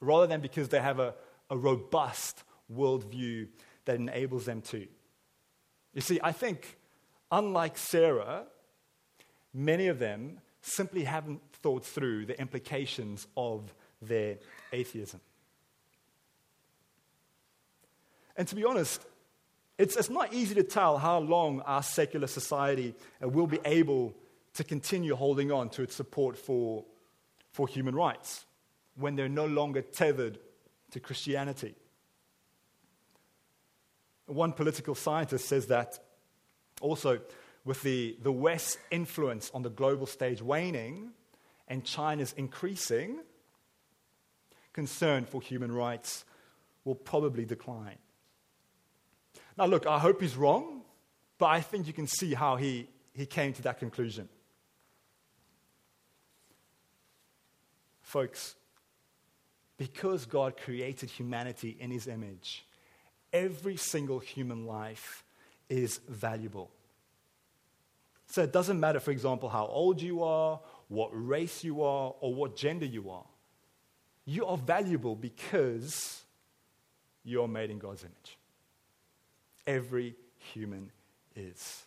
rather 0.00 0.26
than 0.26 0.40
because 0.40 0.68
they 0.70 0.80
have 0.80 0.98
a, 0.98 1.14
a 1.50 1.56
robust 1.56 2.42
worldview 2.72 3.46
that 3.84 3.96
enables 3.96 4.46
them 4.46 4.62
to. 4.62 4.86
You 5.92 6.00
see, 6.00 6.18
I 6.22 6.32
think, 6.32 6.78
unlike 7.30 7.78
Sarah, 7.78 8.44
many 9.52 9.86
of 9.86 9.98
them 9.98 10.40
simply 10.62 11.04
haven't 11.04 11.42
thought 11.62 11.84
through 11.84 12.26
the 12.26 12.40
implications 12.40 13.26
of 13.36 13.74
their 14.00 14.38
atheism. 14.72 15.20
And 18.36 18.48
to 18.48 18.56
be 18.56 18.64
honest, 18.64 19.04
it's, 19.78 19.96
it's 19.96 20.10
not 20.10 20.32
easy 20.32 20.54
to 20.54 20.62
tell 20.62 20.98
how 20.98 21.18
long 21.18 21.60
our 21.62 21.82
secular 21.82 22.26
society 22.26 22.94
uh, 23.22 23.28
will 23.28 23.46
be 23.46 23.58
able 23.64 24.14
to 24.54 24.64
continue 24.64 25.14
holding 25.16 25.50
on 25.50 25.68
to 25.70 25.82
its 25.82 25.94
support 25.94 26.38
for, 26.38 26.84
for 27.50 27.66
human 27.66 27.94
rights 27.94 28.46
when 28.96 29.16
they're 29.16 29.28
no 29.28 29.46
longer 29.46 29.82
tethered 29.82 30.38
to 30.92 31.00
Christianity. 31.00 31.74
One 34.26 34.52
political 34.52 34.94
scientist 34.94 35.46
says 35.48 35.66
that 35.66 35.98
also, 36.80 37.20
with 37.64 37.82
the, 37.82 38.16
the 38.22 38.32
West's 38.32 38.78
influence 38.90 39.50
on 39.54 39.62
the 39.62 39.70
global 39.70 40.06
stage 40.06 40.40
waning 40.40 41.10
and 41.68 41.84
China's 41.84 42.32
increasing, 42.36 43.20
concern 44.72 45.24
for 45.24 45.40
human 45.40 45.72
rights 45.72 46.24
will 46.84 46.94
probably 46.94 47.44
decline. 47.44 47.98
Now, 49.56 49.66
look, 49.66 49.86
I 49.86 49.98
hope 49.98 50.20
he's 50.20 50.36
wrong, 50.36 50.82
but 51.38 51.46
I 51.46 51.60
think 51.60 51.86
you 51.86 51.92
can 51.92 52.06
see 52.06 52.34
how 52.34 52.56
he, 52.56 52.88
he 53.12 53.26
came 53.26 53.52
to 53.54 53.62
that 53.62 53.78
conclusion. 53.78 54.28
Folks, 58.02 58.56
because 59.76 60.26
God 60.26 60.56
created 60.56 61.10
humanity 61.10 61.76
in 61.78 61.90
his 61.90 62.06
image, 62.06 62.66
every 63.32 63.76
single 63.76 64.18
human 64.18 64.66
life 64.66 65.24
is 65.68 65.98
valuable. 66.08 66.70
So 68.26 68.42
it 68.42 68.52
doesn't 68.52 68.78
matter, 68.78 69.00
for 69.00 69.10
example, 69.10 69.48
how 69.48 69.66
old 69.66 70.00
you 70.00 70.22
are, 70.22 70.60
what 70.88 71.10
race 71.12 71.62
you 71.62 71.82
are, 71.82 72.14
or 72.20 72.34
what 72.34 72.56
gender 72.56 72.86
you 72.86 73.10
are. 73.10 73.24
You 74.24 74.46
are 74.46 74.56
valuable 74.56 75.14
because 75.14 76.22
you 77.22 77.42
are 77.42 77.48
made 77.48 77.70
in 77.70 77.78
God's 77.78 78.02
image. 78.02 78.38
Every 79.66 80.14
human 80.52 80.90
is. 81.34 81.84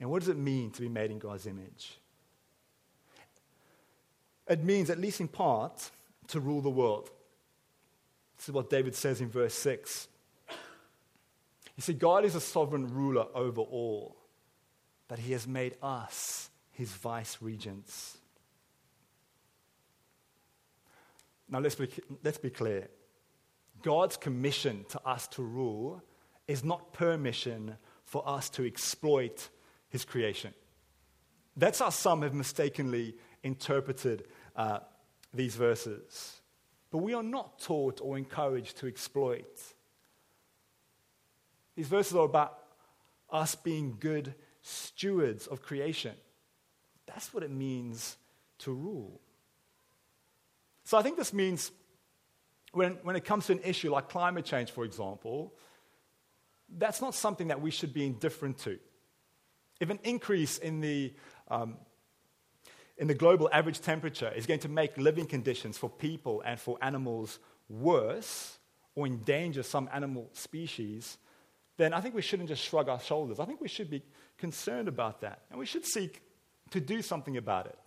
And 0.00 0.10
what 0.10 0.20
does 0.20 0.28
it 0.28 0.36
mean 0.36 0.70
to 0.72 0.80
be 0.80 0.88
made 0.88 1.10
in 1.10 1.18
God's 1.18 1.46
image? 1.46 1.98
It 4.48 4.64
means, 4.64 4.90
at 4.90 4.98
least 4.98 5.20
in 5.20 5.28
part, 5.28 5.90
to 6.28 6.40
rule 6.40 6.60
the 6.60 6.70
world. 6.70 7.10
This 8.36 8.48
is 8.48 8.54
what 8.54 8.70
David 8.70 8.94
says 8.94 9.20
in 9.20 9.28
verse 9.28 9.54
6. 9.54 10.08
You 11.76 11.82
see, 11.82 11.92
God 11.92 12.24
is 12.24 12.34
a 12.34 12.40
sovereign 12.40 12.92
ruler 12.92 13.26
over 13.34 13.60
all, 13.60 14.16
but 15.08 15.20
he 15.20 15.32
has 15.32 15.46
made 15.46 15.76
us 15.82 16.50
his 16.72 16.90
vice 16.90 17.38
regents. 17.40 18.18
Now, 21.48 21.60
let's 21.60 21.74
be, 21.74 21.88
let's 22.24 22.38
be 22.38 22.50
clear. 22.50 22.88
God's 23.82 24.16
commission 24.16 24.84
to 24.90 25.00
us 25.06 25.26
to 25.28 25.42
rule 25.42 26.02
is 26.48 26.64
not 26.64 26.92
permission 26.92 27.76
for 28.04 28.26
us 28.28 28.50
to 28.50 28.66
exploit 28.66 29.48
his 29.88 30.04
creation. 30.04 30.54
That's 31.56 31.78
how 31.78 31.90
some 31.90 32.22
have 32.22 32.34
mistakenly 32.34 33.14
interpreted 33.42 34.24
uh, 34.56 34.80
these 35.34 35.54
verses. 35.54 36.40
But 36.90 36.98
we 36.98 37.14
are 37.14 37.22
not 37.22 37.58
taught 37.58 38.00
or 38.02 38.18
encouraged 38.18 38.78
to 38.78 38.86
exploit. 38.86 39.60
These 41.74 41.88
verses 41.88 42.14
are 42.14 42.24
about 42.24 42.58
us 43.30 43.54
being 43.54 43.96
good 43.98 44.34
stewards 44.62 45.46
of 45.46 45.62
creation. 45.62 46.14
That's 47.06 47.32
what 47.32 47.42
it 47.42 47.50
means 47.50 48.16
to 48.58 48.72
rule. 48.72 49.20
So 50.84 50.98
I 50.98 51.02
think 51.02 51.16
this 51.16 51.32
means 51.32 51.70
when, 52.72 52.92
when 53.02 53.16
it 53.16 53.24
comes 53.24 53.46
to 53.46 53.52
an 53.52 53.60
issue 53.64 53.92
like 53.92 54.08
climate 54.08 54.44
change, 54.44 54.70
for 54.70 54.84
example, 54.84 55.54
that's 56.76 57.00
not 57.00 57.14
something 57.14 57.48
that 57.48 57.60
we 57.60 57.70
should 57.70 57.92
be 57.92 58.06
indifferent 58.06 58.58
to. 58.58 58.78
If 59.80 59.90
an 59.90 59.98
increase 60.04 60.58
in 60.58 60.80
the, 60.80 61.12
um, 61.48 61.76
in 62.96 63.08
the 63.08 63.14
global 63.14 63.48
average 63.52 63.80
temperature 63.80 64.32
is 64.34 64.46
going 64.46 64.60
to 64.60 64.68
make 64.68 64.96
living 64.96 65.26
conditions 65.26 65.76
for 65.76 65.90
people 65.90 66.42
and 66.44 66.58
for 66.58 66.78
animals 66.80 67.38
worse 67.68 68.58
or 68.94 69.06
endanger 69.06 69.62
some 69.62 69.88
animal 69.92 70.30
species, 70.32 71.18
then 71.76 71.92
I 71.92 72.00
think 72.00 72.14
we 72.14 72.22
shouldn't 72.22 72.48
just 72.48 72.62
shrug 72.62 72.88
our 72.88 73.00
shoulders. 73.00 73.40
I 73.40 73.44
think 73.44 73.60
we 73.60 73.68
should 73.68 73.90
be 73.90 74.02
concerned 74.38 74.88
about 74.88 75.20
that. 75.22 75.42
And 75.50 75.58
we 75.58 75.66
should 75.66 75.84
seek 75.84 76.22
to 76.70 76.80
do 76.80 77.02
something 77.02 77.36
about 77.36 77.66
it. 77.66 77.78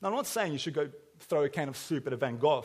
Now, 0.00 0.08
I'm 0.08 0.14
not 0.14 0.26
saying 0.26 0.52
you 0.52 0.58
should 0.58 0.74
go 0.74 0.90
throw 1.20 1.44
a 1.44 1.48
can 1.48 1.68
of 1.68 1.76
soup 1.76 2.06
at 2.06 2.12
a 2.12 2.16
Van 2.16 2.38
Gogh 2.38 2.64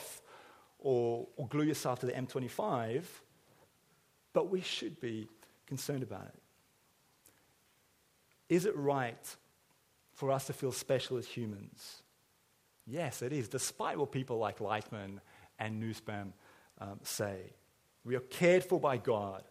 or, 0.81 1.27
or 1.37 1.47
glue 1.47 1.63
yourself 1.63 1.99
to 1.99 2.05
the 2.05 2.11
M25, 2.11 3.03
but 4.33 4.49
we 4.49 4.61
should 4.61 4.99
be 4.99 5.27
concerned 5.67 6.03
about 6.03 6.25
it. 6.25 6.41
Is 8.49 8.65
it 8.65 8.75
right 8.75 9.35
for 10.13 10.31
us 10.31 10.47
to 10.47 10.53
feel 10.53 10.71
special 10.71 11.17
as 11.17 11.27
humans? 11.27 12.01
Yes, 12.85 13.21
it 13.21 13.31
is, 13.31 13.47
despite 13.47 13.97
what 13.97 14.11
people 14.11 14.37
like 14.37 14.59
Lightman 14.59 15.19
and 15.59 15.79
Nussbaum 15.79 16.33
um, 16.79 16.99
say. 17.03 17.53
We 18.03 18.15
are 18.15 18.21
cared 18.21 18.63
for 18.63 18.79
by 18.79 18.97
God, 18.97 19.43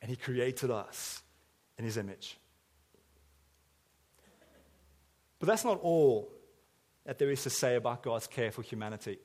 and 0.00 0.08
He 0.08 0.16
created 0.16 0.70
us 0.70 1.22
in 1.76 1.84
His 1.84 1.96
image. 1.96 2.38
But 5.38 5.48
that's 5.48 5.64
not 5.64 5.80
all 5.82 6.32
that 7.04 7.18
there 7.18 7.30
is 7.30 7.42
to 7.42 7.50
say 7.50 7.76
about 7.76 8.02
God's 8.02 8.26
care 8.26 8.50
for 8.50 8.62
humanity. 8.62 9.18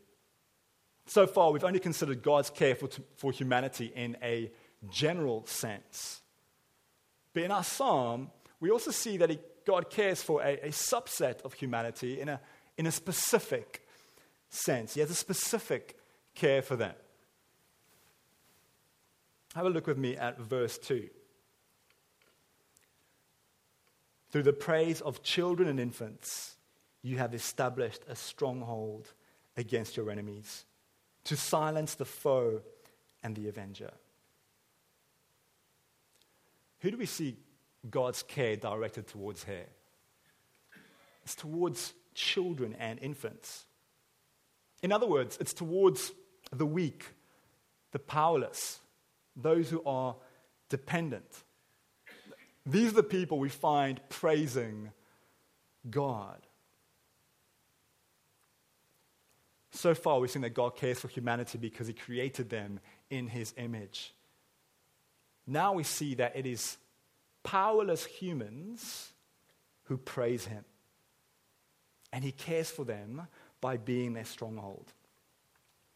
So 1.12 1.28
far, 1.28 1.52
we've 1.52 1.65
only 1.65 1.82
considered 1.82 2.24
God's 2.24 2.50
care 2.50 2.74
for, 2.74 2.88
for 3.17 3.34
humanity 3.34 3.91
in 3.93 4.15
a 4.24 4.50
general 4.89 5.45
sense. 5.45 6.21
But 7.34 7.43
in 7.43 7.52
our 7.52 7.65
psalm, 7.65 8.32
we 8.62 8.71
also 8.71 8.91
see 8.91 9.17
that 9.17 9.30
he, 9.30 9.38
God 9.65 9.89
cares 9.89 10.24
for 10.24 10.41
a, 10.41 10.54
a 10.67 10.69
subset 10.69 11.41
of 11.41 11.52
humanity 11.52 12.21
in 12.21 12.30
a, 12.30 12.39
in 12.78 12.88
a 12.88 12.93
specific 12.93 13.86
sense. 14.50 14.93
He 14.93 15.02
has 15.02 15.10
a 15.12 15.13
specific 15.13 15.97
care 16.34 16.62
for 16.62 16.78
them. 16.78 16.95
Have 19.54 19.65
a 19.65 19.69
look 19.69 19.88
with 19.88 19.97
me 19.97 20.15
at 20.15 20.39
verse 20.39 20.78
2. 20.78 21.10
Through 24.30 24.43
the 24.43 24.54
praise 24.54 25.02
of 25.02 25.24
children 25.24 25.67
and 25.67 25.78
infants, 25.78 26.56
you 27.02 27.17
have 27.17 27.34
established 27.34 28.04
a 28.08 28.15
stronghold 28.15 29.12
against 29.58 29.97
your 29.97 30.10
enemies 30.10 30.63
to 31.25 31.36
silence 31.36 31.95
the 31.95 32.05
foe 32.05 32.62
and 33.23 33.36
the 33.36 33.47
avenger. 33.47 33.91
Who 36.79 36.91
do 36.91 36.97
we 36.97 37.05
see 37.05 37.38
God's 37.89 38.23
care 38.23 38.55
directed 38.55 39.07
towards 39.07 39.43
here? 39.43 39.67
It's 41.23 41.36
towards 41.36 41.93
children 42.15 42.75
and 42.79 42.99
infants. 42.99 43.65
In 44.81 44.91
other 44.91 45.05
words, 45.05 45.38
it's 45.39 45.53
towards 45.53 46.12
the 46.51 46.65
weak, 46.65 47.05
the 47.91 47.99
powerless, 47.99 48.79
those 49.36 49.69
who 49.69 49.84
are 49.86 50.15
dependent. 50.69 51.43
These 52.65 52.89
are 52.89 52.95
the 52.95 53.03
people 53.03 53.39
we 53.39 53.49
find 53.49 53.99
praising 54.10 54.91
God. 55.89 56.39
So 59.71 59.95
far, 59.95 60.19
we've 60.19 60.29
seen 60.29 60.41
that 60.41 60.53
God 60.53 60.75
cares 60.75 60.99
for 60.99 61.07
humanity 61.07 61.57
because 61.57 61.88
He 61.88 61.93
created 61.93 62.49
them 62.49 62.79
in 63.10 63.27
His 63.27 63.53
image. 63.57 64.13
Now 65.47 65.73
we 65.73 65.84
see 65.84 66.15
that 66.15 66.36
it 66.36 66.45
is 66.45 66.77
powerless 67.43 68.05
humans 68.05 69.12
who 69.86 69.97
praise 69.97 70.45
Him. 70.45 70.65
And 72.13 72.23
He 72.23 72.31
cares 72.31 72.69
for 72.69 72.84
them 72.84 73.27
by 73.62 73.77
being 73.77 74.13
their 74.13 74.25
stronghold. 74.25 74.91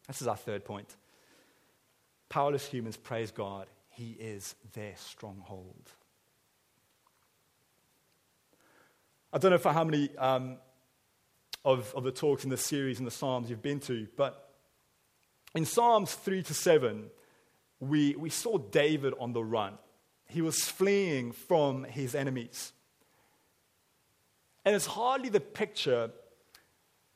This 0.06 0.22
is 0.22 0.28
our 0.28 0.36
third 0.36 0.64
point. 0.64 0.96
Powerless 2.28 2.66
humans 2.66 2.96
praise 2.96 3.30
God, 3.30 3.66
He 3.90 4.16
is 4.18 4.54
their 4.72 4.94
stronghold. 4.96 5.90
I 9.32 9.38
don't 9.38 9.50
know 9.50 9.58
for 9.58 9.72
how 9.72 9.84
many 9.84 10.16
um, 10.16 10.56
of, 11.66 11.92
of 11.96 12.04
the 12.04 12.12
talks 12.12 12.44
in 12.44 12.50
the 12.50 12.56
series 12.56 12.98
and 12.98 13.06
the 13.06 13.10
Psalms 13.10 13.50
you've 13.50 13.60
been 13.60 13.80
to, 13.80 14.06
but 14.16 14.54
in 15.52 15.64
Psalms 15.64 16.14
3 16.14 16.44
to 16.44 16.54
7, 16.54 17.10
we, 17.80 18.14
we 18.14 18.30
saw 18.30 18.56
David 18.56 19.14
on 19.18 19.32
the 19.32 19.42
run. 19.42 19.74
He 20.28 20.40
was 20.40 20.60
fleeing 20.60 21.32
from 21.32 21.82
his 21.82 22.14
enemies. 22.14 22.72
And 24.64 24.76
it's 24.76 24.86
hardly 24.86 25.28
the 25.28 25.40
picture 25.40 26.10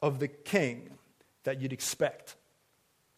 of 0.02 0.18
the 0.18 0.28
king 0.28 0.98
that 1.44 1.60
you'd 1.60 1.72
expect, 1.72 2.34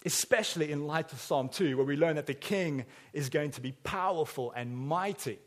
especially 0.05 0.71
in 0.71 0.87
light 0.87 1.13
of 1.15 1.21
Psalm 1.21 1.49
2, 1.49 1.79
where 1.79 1.87
we 1.87 1.97
learn 1.97 2.17
that 2.17 2.27
the 2.27 2.35
king 2.35 2.85
is 3.15 3.31
going 3.31 3.53
to 3.53 3.63
be 3.63 3.73
powerful 3.73 4.53
and 4.55 4.77
mighty. 4.77 5.39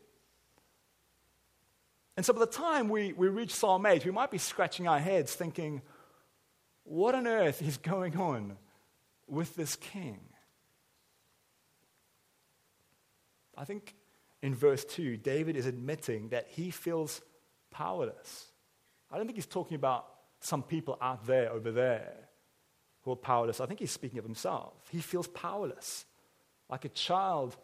And 2.16 2.24
so 2.24 2.32
by 2.32 2.40
the 2.40 2.46
time 2.46 2.88
we, 2.88 3.12
we 3.12 3.28
reach 3.28 3.52
Psalm 3.52 3.84
8, 3.84 4.04
we 4.04 4.10
might 4.10 4.30
be 4.30 4.38
scratching 4.38 4.88
our 4.88 4.98
heads 4.98 5.34
thinking, 5.34 5.82
what 6.84 7.14
on 7.14 7.26
earth 7.26 7.60
is 7.60 7.76
going 7.76 8.16
on 8.16 8.56
with 9.26 9.54
this 9.56 9.76
king? 9.76 10.20
I 13.56 13.64
think 13.64 13.94
in 14.42 14.54
verse 14.54 14.84
2, 14.84 15.16
David 15.18 15.56
is 15.56 15.66
admitting 15.66 16.28
that 16.30 16.46
he 16.48 16.70
feels 16.70 17.20
powerless. 17.70 18.46
I 19.10 19.16
don't 19.16 19.26
think 19.26 19.36
he's 19.36 19.46
talking 19.46 19.74
about 19.74 20.06
some 20.40 20.62
people 20.62 20.98
out 21.00 21.26
there, 21.26 21.50
over 21.50 21.70
there, 21.70 22.14
who 23.02 23.12
are 23.12 23.16
powerless. 23.16 23.60
I 23.60 23.66
think 23.66 23.80
he's 23.80 23.90
speaking 23.90 24.18
of 24.18 24.24
himself. 24.24 24.74
He 24.90 25.00
feels 25.00 25.28
powerless, 25.28 26.04
like 26.68 26.84
a 26.84 26.90
child 26.90 27.56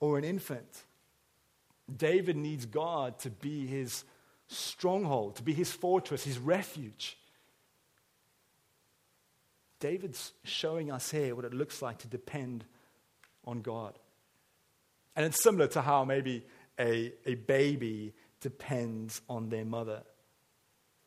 or 0.00 0.18
an 0.18 0.24
infant. 0.24 0.84
David 1.94 2.36
needs 2.36 2.66
God 2.66 3.18
to 3.20 3.30
be 3.30 3.66
his 3.66 4.04
stronghold, 4.46 5.36
to 5.36 5.42
be 5.42 5.52
his 5.52 5.72
fortress, 5.72 6.24
his 6.24 6.38
refuge. 6.38 7.18
David's 9.80 10.32
showing 10.44 10.90
us 10.90 11.10
here 11.10 11.34
what 11.34 11.44
it 11.44 11.54
looks 11.54 11.80
like 11.80 11.98
to 11.98 12.08
depend 12.08 12.64
on 13.44 13.60
God. 13.60 13.98
And 15.16 15.24
it's 15.24 15.42
similar 15.42 15.66
to 15.68 15.82
how 15.82 16.04
maybe 16.04 16.44
a, 16.78 17.12
a 17.26 17.34
baby 17.34 18.14
depends 18.40 19.20
on 19.28 19.48
their 19.48 19.64
mother. 19.64 20.02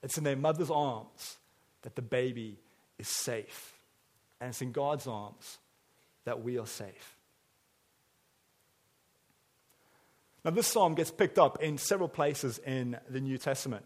It's 0.04 0.18
in 0.18 0.24
their 0.24 0.36
mother's 0.36 0.72
arms 0.72 1.38
that 1.84 1.96
the 1.96 2.02
baby 2.02 2.58
is 2.98 3.08
safe. 3.08 3.78
And 4.40 4.50
it's 4.50 4.62
in 4.62 4.72
God's 4.72 5.08
arms 5.08 5.60
that 6.26 6.44
we 6.44 6.58
are 6.58 6.68
safe. 6.68 7.18
Now, 10.44 10.52
this 10.52 10.68
psalm 10.68 10.96
gets 10.96 11.12
picked 11.12 11.38
up 11.38 11.62
in 11.62 11.78
several 11.78 12.10
places 12.10 12.60
in 12.60 12.98
the 13.10 13.20
New 13.20 13.38
Testament. 13.38 13.86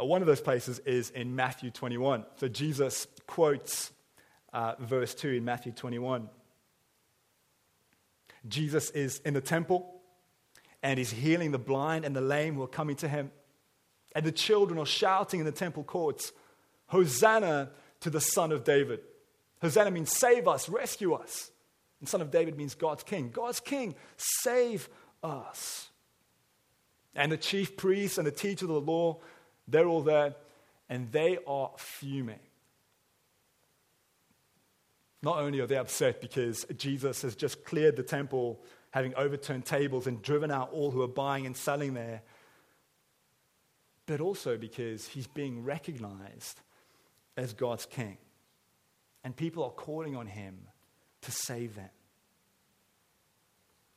Uh, 0.00 0.04
one 0.04 0.22
of 0.22 0.26
those 0.26 0.40
places 0.40 0.78
is 0.80 1.10
in 1.10 1.36
Matthew 1.36 1.70
21. 1.70 2.24
So 2.36 2.48
Jesus 2.48 3.06
quotes 3.26 3.92
uh, 4.52 4.74
verse 4.78 5.14
2 5.14 5.28
in 5.28 5.44
Matthew 5.44 5.72
21. 5.72 6.28
Jesus 8.48 8.90
is 8.90 9.20
in 9.24 9.34
the 9.34 9.40
temple 9.40 10.00
and 10.82 10.98
he's 10.98 11.10
healing 11.10 11.50
the 11.50 11.58
blind 11.58 12.04
and 12.04 12.16
the 12.16 12.22
lame 12.22 12.54
who 12.54 12.62
are 12.62 12.68
coming 12.68 12.96
to 12.96 13.08
him. 13.08 13.30
And 14.14 14.24
the 14.24 14.32
children 14.32 14.78
are 14.78 14.86
shouting 14.86 15.40
in 15.40 15.46
the 15.46 15.52
temple 15.52 15.84
courts, 15.84 16.32
Hosanna 16.86 17.70
to 18.00 18.10
the 18.10 18.20
Son 18.20 18.50
of 18.50 18.64
David. 18.64 19.00
Hosanna 19.60 19.90
means 19.90 20.10
save 20.10 20.48
us, 20.48 20.68
rescue 20.68 21.12
us. 21.12 21.50
And 22.00 22.08
Son 22.08 22.20
of 22.22 22.30
David 22.30 22.56
means 22.56 22.74
God's 22.74 23.02
King. 23.02 23.30
God's 23.30 23.60
King, 23.60 23.94
save 24.16 24.88
us. 25.22 25.88
And 27.14 27.30
the 27.30 27.36
chief 27.36 27.76
priests 27.76 28.18
and 28.18 28.26
the 28.26 28.32
teachers 28.32 28.62
of 28.62 28.68
the 28.68 28.80
law, 28.80 29.18
they're 29.68 29.86
all 29.86 30.02
there, 30.02 30.34
and 30.88 31.12
they 31.12 31.38
are 31.46 31.70
fuming. 31.76 32.40
Not 35.22 35.38
only 35.38 35.60
are 35.60 35.66
they 35.66 35.76
upset 35.76 36.20
because 36.20 36.64
Jesus 36.76 37.22
has 37.22 37.36
just 37.36 37.64
cleared 37.64 37.96
the 37.96 38.02
temple, 38.02 38.60
having 38.90 39.14
overturned 39.16 39.66
tables 39.66 40.06
and 40.06 40.22
driven 40.22 40.50
out 40.50 40.70
all 40.72 40.90
who 40.90 41.02
are 41.02 41.08
buying 41.08 41.44
and 41.44 41.56
selling 41.56 41.92
there, 41.92 42.22
but 44.06 44.20
also 44.20 44.56
because 44.56 45.06
he's 45.06 45.26
being 45.26 45.62
recognized 45.62 46.60
as 47.36 47.52
God's 47.52 47.86
king. 47.86 48.16
And 49.22 49.36
people 49.36 49.62
are 49.62 49.70
calling 49.70 50.16
on 50.16 50.26
him 50.26 50.56
to 51.22 51.30
save 51.30 51.74
them. 51.74 51.90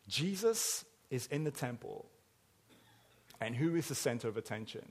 Jesus 0.08 0.86
is 1.10 1.28
in 1.28 1.44
the 1.44 1.52
temple, 1.52 2.10
and 3.40 3.56
who 3.56 3.76
is 3.76 3.88
the 3.88 3.96
center 3.96 4.28
of 4.28 4.38
attention? 4.38 4.86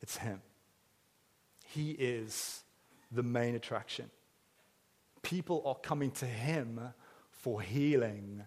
It's 0.00 0.16
him. 0.16 0.42
He 1.66 1.92
is 1.92 2.62
the 3.10 3.22
main 3.22 3.54
attraction. 3.54 4.10
People 5.22 5.62
are 5.64 5.76
coming 5.76 6.10
to 6.12 6.26
him 6.26 6.80
for 7.30 7.62
healing 7.62 8.44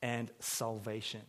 and 0.00 0.30
salvation. 0.38 1.22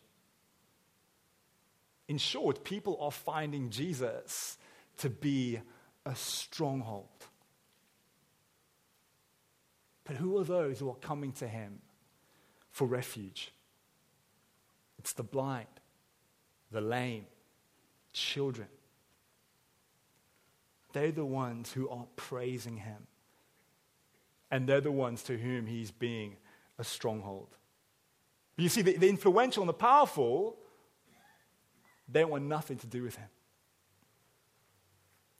In 2.07 2.17
short, 2.17 2.63
people 2.63 2.97
are 3.01 3.11
finding 3.11 3.69
Jesus 3.69 4.57
to 4.97 5.09
be 5.09 5.59
a 6.05 6.15
stronghold. 6.15 7.07
But 10.05 10.17
who 10.17 10.37
are 10.37 10.43
those 10.43 10.79
who 10.79 10.89
are 10.89 10.95
coming 10.95 11.31
to 11.33 11.47
him 11.47 11.79
for 12.71 12.87
refuge? 12.87 13.51
It's 14.99 15.13
the 15.13 15.23
blind, 15.23 15.67
the 16.71 16.81
lame, 16.81 17.25
children. 18.13 18.67
They're 20.93 21.11
the 21.11 21.25
ones 21.25 21.73
who 21.73 21.89
are 21.89 22.05
praising 22.15 22.77
him. 22.77 23.07
And 24.51 24.69
they're 24.69 24.79
the 24.79 24.91
ones 24.91 25.23
to 25.23 25.37
whom 25.37 25.65
he's 25.65 25.91
being 25.91 26.37
a 26.77 26.83
stronghold. 26.83 27.49
You 28.57 28.69
see, 28.69 28.81
the, 28.81 28.95
the 28.95 29.09
influential 29.09 29.63
and 29.63 29.69
the 29.69 29.73
powerful, 29.73 30.57
they 32.07 32.23
want 32.23 32.45
nothing 32.45 32.77
to 32.77 32.87
do 32.87 33.03
with 33.03 33.15
him. 33.15 33.27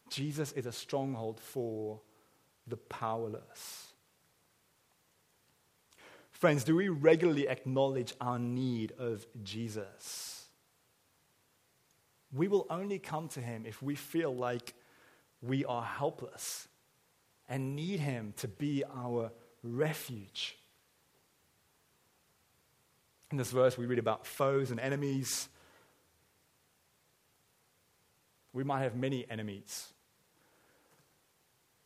Jesus 0.10 0.52
is 0.52 0.66
a 0.66 0.72
stronghold 0.72 1.40
for 1.40 2.02
the 2.68 2.78
powerless. 2.78 3.94
Friends, 6.36 6.66
do 6.66 6.76
we 6.76 6.90
regularly 6.90 7.48
acknowledge 7.48 8.14
our 8.20 8.38
need 8.38 8.92
of 9.00 9.26
Jesus? 9.42 10.48
We 12.34 12.50
will 12.50 12.68
only 12.70 13.00
come 13.00 13.30
to 13.30 13.40
him 13.40 13.66
if 13.66 13.82
we 13.82 13.96
feel 13.96 14.36
like 14.36 14.74
we 15.42 15.64
are 15.64 15.82
helpless 15.82 16.68
and 17.48 17.74
need 17.78 18.02
him 18.02 18.34
to 18.38 18.50
be 18.50 18.84
our 18.94 19.32
refuge. 19.64 20.58
In 23.32 23.38
this 23.38 23.52
verse, 23.52 23.78
we 23.78 23.86
read 23.86 24.00
about 24.00 24.28
foes 24.28 24.72
and 24.72 24.80
enemies. 24.80 25.48
We 28.52 28.66
might 28.66 28.82
have 28.82 28.98
many 28.98 29.26
enemies. 29.30 29.88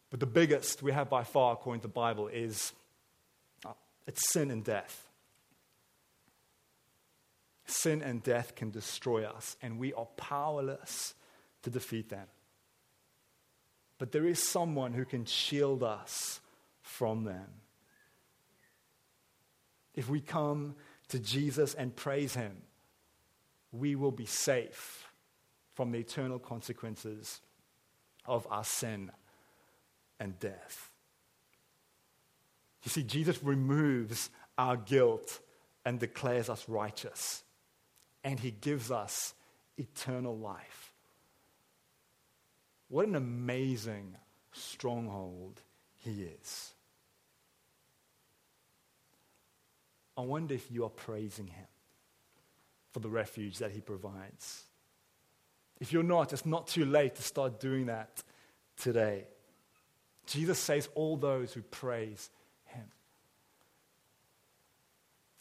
But 0.09 0.19
the 0.19 0.25
biggest 0.25 0.81
we 0.81 0.91
have 0.91 1.07
by 1.07 1.23
far, 1.23 1.53
according 1.53 1.81
to 1.81 1.87
the 1.87 1.93
Bible, 1.93 2.27
is 2.29 2.73
it's 4.09 4.27
sin 4.31 4.49
and 4.49 4.63
death. 4.63 5.07
Sin 7.67 8.01
and 8.01 8.23
death 8.23 8.55
can 8.55 8.71
destroy 8.71 9.23
us, 9.23 9.55
and 9.61 9.77
we 9.77 9.93
are 9.93 10.07
powerless 10.17 11.13
to 11.61 11.69
defeat 11.69 12.09
them. 12.09 12.25
But 13.99 14.11
there 14.11 14.25
is 14.25 14.41
someone 14.41 14.93
who 14.93 15.05
can 15.05 15.25
shield 15.25 15.83
us 15.83 16.39
from 16.81 17.23
them. 17.23 17.45
If 19.93 20.09
we 20.09 20.21
come 20.21 20.73
to 21.09 21.19
Jesus 21.19 21.75
and 21.75 21.95
praise 21.95 22.33
Him, 22.33 22.63
we 23.71 23.93
will 23.93 24.11
be 24.11 24.25
safe 24.25 25.05
from 25.75 25.91
the 25.91 25.99
eternal 25.99 26.39
consequences 26.39 27.41
of 28.25 28.47
our 28.49 28.63
sin 28.63 29.11
and 30.19 30.39
death. 30.39 30.88
You 32.83 32.89
see, 32.89 33.03
Jesus 33.03 33.43
removes 33.43 34.29
our 34.57 34.77
guilt 34.77 35.39
and 35.85 35.99
declares 35.99 36.49
us 36.49 36.67
righteous, 36.67 37.43
and 38.23 38.39
He 38.39 38.51
gives 38.51 38.91
us 38.91 39.33
eternal 39.77 40.37
life. 40.37 40.93
What 42.89 43.07
an 43.07 43.15
amazing 43.15 44.15
stronghold 44.51 45.61
He 45.97 46.23
is. 46.23 46.73
I 50.17 50.21
wonder 50.21 50.53
if 50.53 50.69
you 50.69 50.83
are 50.83 50.89
praising 50.89 51.47
Him 51.47 51.67
for 52.91 52.99
the 52.99 53.09
refuge 53.09 53.59
that 53.59 53.71
He 53.71 53.79
provides. 53.79 54.63
If 55.79 55.93
you're 55.93 56.03
not, 56.03 56.33
it's 56.33 56.45
not 56.45 56.67
too 56.67 56.83
late 56.83 57.15
to 57.15 57.21
start 57.21 57.59
doing 57.59 57.85
that 57.85 58.21
today. 58.75 59.27
Jesus 60.25 60.59
saves 60.59 60.89
all 60.93 61.15
those 61.15 61.53
who 61.53 61.61
praise 61.61 62.29
Him. 62.65 62.83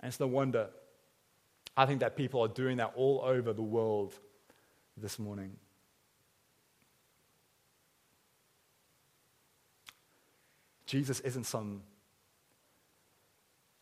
And 0.00 0.08
it's 0.08 0.20
no 0.20 0.26
wonder. 0.26 0.68
I 1.76 1.86
think 1.86 2.00
that 2.00 2.16
people 2.16 2.40
are 2.40 2.48
doing 2.48 2.78
that 2.78 2.92
all 2.96 3.22
over 3.24 3.52
the 3.52 3.62
world 3.62 4.14
this 4.96 5.18
morning. 5.18 5.56
Jesus 10.86 11.20
isn't 11.20 11.44
some 11.44 11.82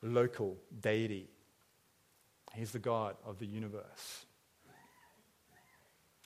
local 0.02 0.56
deity, 0.80 1.28
He's 2.52 2.72
the 2.72 2.78
God 2.78 3.16
of 3.24 3.38
the 3.38 3.46
universe. 3.46 4.26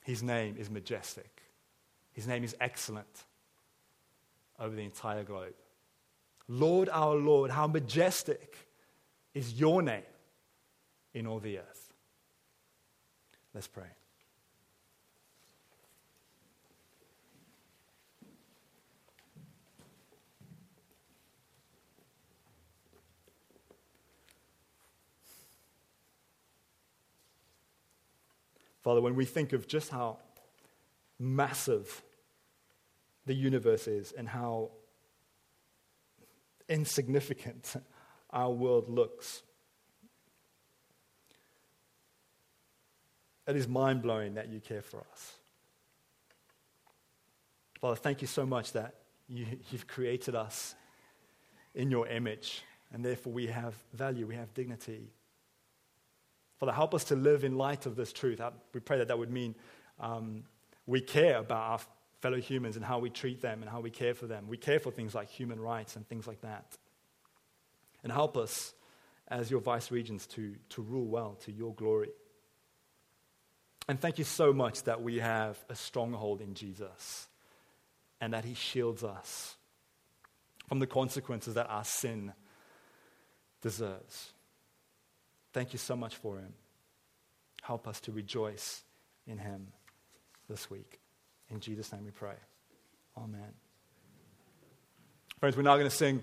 His 0.05 0.23
name 0.23 0.57
is 0.59 0.71
majestic, 0.71 1.43
His 2.13 2.27
name 2.27 2.45
is 2.45 2.57
excellent 2.61 3.25
over 4.59 4.75
the 4.75 4.83
entire 4.83 5.23
globe. 5.23 5.55
Lord, 6.49 6.89
our 6.91 7.15
Lord, 7.15 7.51
how 7.51 7.67
majestic 7.67 8.57
is 9.35 9.59
your 9.59 9.83
name 9.83 10.03
in 11.15 11.27
all 11.27 11.39
the 11.39 11.59
earth. 11.59 11.93
Let's 13.55 13.69
pray. 13.69 13.85
Father, 28.83 29.03
when 29.03 29.15
we 29.15 29.25
think 29.25 29.53
of 29.53 29.69
just 29.69 29.91
how 29.91 30.19
massive 31.19 32.03
the 33.27 33.35
universe 33.35 33.87
is 33.87 34.13
and 34.13 34.27
how 34.29 34.71
insignificant 36.69 37.77
our 38.33 38.51
world 38.51 38.89
looks, 38.89 39.43
it 43.47 43.57
is 43.57 43.67
mind 43.67 44.03
blowing 44.03 44.35
that 44.35 44.49
you 44.49 44.61
care 44.61 44.83
for 44.83 45.05
us. 45.13 45.35
Father, 47.81 47.97
thank 47.97 48.21
you 48.21 48.27
so 48.27 48.45
much 48.45 48.73
that 48.73 48.95
you, 49.29 49.47
have 49.73 49.87
created 49.87 50.35
us 50.35 50.75
in 51.75 51.91
your 51.91 52.07
image, 52.09 52.63
and 52.93 53.05
therefore 53.05 53.33
we 53.33 53.47
have 53.47 53.75
value, 53.95 54.27
we 54.27 54.35
have 54.35 54.53
dignity, 54.55 55.11
Father, 56.61 56.73
help 56.73 56.95
us 56.95 57.05
to 57.05 57.17
live 57.17 57.43
in 57.43 57.57
light 57.57 57.87
of 57.87 57.97
this 57.97 58.13
truth. 58.13 58.39
We 58.75 58.81
pray 58.81 58.99
that 58.99 59.09
that 59.09 59.19
would 59.19 59.31
mean 59.31 59.55
um, 59.99 60.45
we 60.87 61.01
care 61.01 61.39
about 61.39 61.71
our 61.71 61.81
fellow 62.21 62.39
humans 62.39 62.77
and 62.77 62.85
how 62.85 62.99
we 62.99 63.09
treat 63.09 63.41
them 63.41 63.63
and 63.63 63.71
how 63.71 63.81
we 63.81 63.89
care 63.89 64.13
for 64.13 64.27
them. 64.27 64.45
We 64.47 64.59
care 64.59 64.79
for 64.79 64.91
things 64.91 65.15
like 65.15 65.31
human 65.31 65.59
rights 65.59 65.97
and 65.97 66.07
things 66.07 66.27
like 66.27 66.43
that. 66.43 66.77
And 68.03 68.13
help 68.13 68.37
us 68.37 68.75
as 69.29 69.51
your 69.51 69.61
vice 69.61 69.91
regents 69.91 70.27
to, 70.29 70.55
to 70.71 70.83
rule 70.83 71.07
well 71.07 71.37
to 71.45 71.53
your 71.53 71.75
glory. 71.75 72.11
And 73.89 74.01
thank 74.01 74.19
you 74.19 74.25
so 74.25 74.53
much 74.53 74.85
that 74.85 75.03
we 75.03 75.19
have 75.19 75.59
a 75.69 75.75
stronghold 75.75 76.41
in 76.41 76.55
Jesus 76.55 77.29
and 78.21 78.33
that 78.35 78.45
he 78.45 78.55
shields 78.55 79.03
us 79.03 79.57
from 80.69 80.79
the 80.79 80.87
consequences 80.87 81.55
that 81.55 81.69
our 81.69 81.85
sin 81.85 82.33
deserves. 83.63 84.33
Thank 85.53 85.73
you 85.73 85.79
so 85.79 85.97
much 85.97 86.17
for 86.17 86.39
him. 86.39 86.53
Help 87.63 87.89
us 87.89 88.01
to 88.03 88.13
rejoice 88.13 88.83
in 89.27 89.39
him 89.39 89.69
this 90.49 90.71
week. 90.71 91.01
In 91.51 91.61
Jesus' 91.61 91.93
name 91.93 92.05
we 92.05 92.11
pray. 92.11 92.37
Amen. 93.17 93.53
Friends, 95.41 95.57
we're 95.57 95.63
now 95.63 95.77
going 95.77 95.89
to 95.89 95.95
sing 95.97 96.19